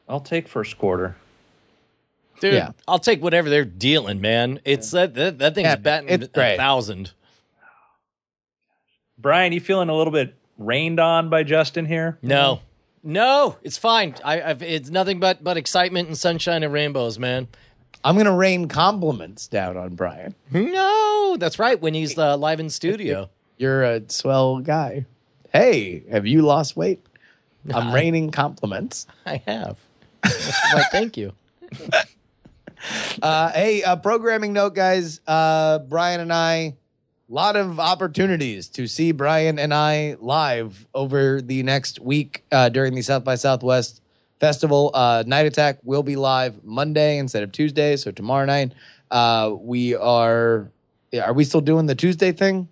[0.08, 1.16] I'll take first quarter.
[2.40, 2.70] Dude, Yeah.
[2.86, 4.60] I'll take whatever they're dealing, man.
[4.64, 6.56] It's that that, that thing's Yeah, batting it's a great.
[6.56, 7.12] thousand.
[9.18, 12.18] Brian, you feeling a little bit rained on by Justin here?
[12.22, 12.60] No,
[13.02, 14.14] no, it's fine.
[14.24, 17.48] I, I've, it's nothing but but excitement and sunshine and rainbows, man.
[18.02, 20.34] I'm gonna rain compliments down on Brian.
[20.50, 21.80] No, that's right.
[21.80, 23.30] When he's uh, live in studio.
[23.56, 25.06] You're a swell guy.
[25.54, 27.00] Hey, have you lost weight?
[27.72, 29.06] I'm raining compliments.
[29.24, 29.78] I have.
[30.90, 31.32] Thank you.
[33.22, 35.18] Uh, hey, uh, programming note, guys.
[35.26, 36.74] Uh, Brian and I, a
[37.30, 42.94] lot of opportunities to see Brian and I live over the next week uh, during
[42.94, 44.02] the South by Southwest
[44.38, 44.90] Festival.
[44.92, 48.72] Uh, Night Attack will be live Monday instead of Tuesday, so tomorrow night.
[49.10, 50.70] Uh, we are.
[51.18, 52.68] Are we still doing the Tuesday thing?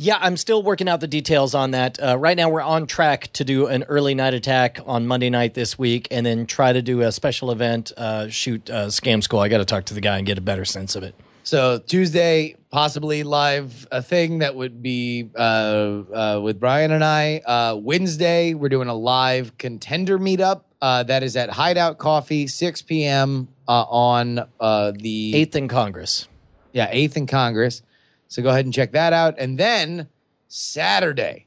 [0.00, 2.00] Yeah, I'm still working out the details on that.
[2.00, 5.54] Uh, right now, we're on track to do an early night attack on Monday night
[5.54, 9.40] this week, and then try to do a special event, uh, shoot uh, Scam School.
[9.40, 11.16] I got to talk to the guy and get a better sense of it.
[11.42, 17.38] So Tuesday, possibly live a thing that would be uh, uh, with Brian and I.
[17.38, 20.60] Uh, Wednesday, we're doing a live contender meetup.
[20.80, 23.48] Uh, that is at Hideout Coffee, 6 p.m.
[23.66, 26.28] Uh, on uh, the Eighth in Congress.
[26.72, 27.82] yeah, 8th in Congress.
[28.28, 29.34] So go ahead and check that out.
[29.38, 30.08] And then
[30.46, 31.46] Saturday,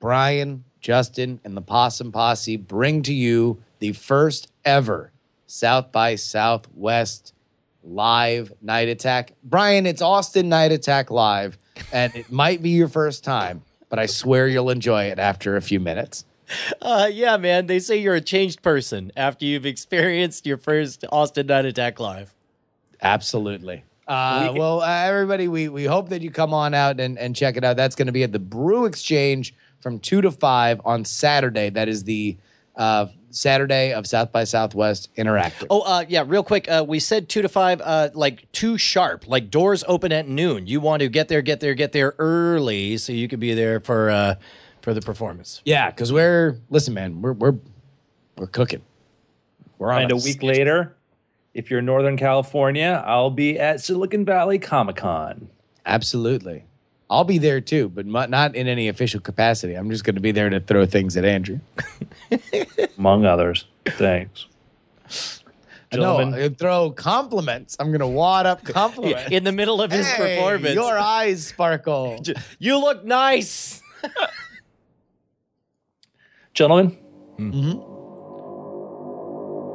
[0.00, 5.12] Brian, Justin, and the Possum Posse bring to you the first ever
[5.46, 7.32] South by Southwest
[7.82, 9.32] live night attack.
[9.42, 11.56] Brian, it's Austin Night Attack Live,
[11.92, 15.62] and it might be your first time, but I swear you'll enjoy it after a
[15.62, 16.24] few minutes.
[16.80, 17.66] Uh, yeah, man.
[17.66, 22.34] They say you're a changed person after you've experienced your first Austin Night Attack live.
[23.02, 23.84] Absolutely.
[24.08, 27.56] Uh, well, uh, everybody, we, we hope that you come on out and, and check
[27.56, 27.76] it out.
[27.76, 31.68] That's going to be at the Brew Exchange from 2 to 5 on Saturday.
[31.70, 32.36] That is the
[32.74, 35.66] uh, Saturday of South by Southwest Interactive.
[35.68, 36.24] Oh, uh, yeah.
[36.26, 39.28] Real quick, uh, we said two to five, uh, like two sharp.
[39.28, 40.66] Like doors open at noon.
[40.66, 43.80] You want to get there, get there, get there early, so you could be there
[43.80, 44.34] for uh,
[44.80, 45.60] for the performance.
[45.64, 47.56] Yeah, because we're, listen, man, we're, we're,
[48.36, 48.82] we're cooking.
[49.76, 50.96] We're on And a week later,
[51.54, 55.48] if you're in Northern California, I'll be at Silicon Valley Comic Con,
[55.86, 56.64] Absolutely.
[57.10, 59.72] I'll be there too, but mu- not in any official capacity.
[59.74, 61.60] I'm just going to be there to throw things at Andrew.
[62.98, 63.64] among others.
[63.86, 64.44] Thanks.
[65.90, 67.78] No, Gentlemen, I throw compliments.
[67.80, 69.30] I'm going to wad up compliments.
[69.32, 72.22] In the middle of his Hey, performance, Your eyes sparkle.
[72.58, 73.80] you look nice.
[76.54, 76.96] gentlemen,
[77.38, 77.87] Mm-hmm.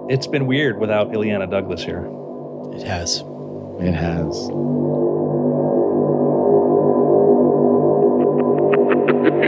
[0.10, 2.10] It's been weird without Illeana Douglas here.
[2.74, 3.24] It has.
[3.80, 4.49] It has.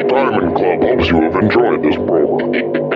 [0.08, 2.95] Diamond Club hopes you have enjoyed this program.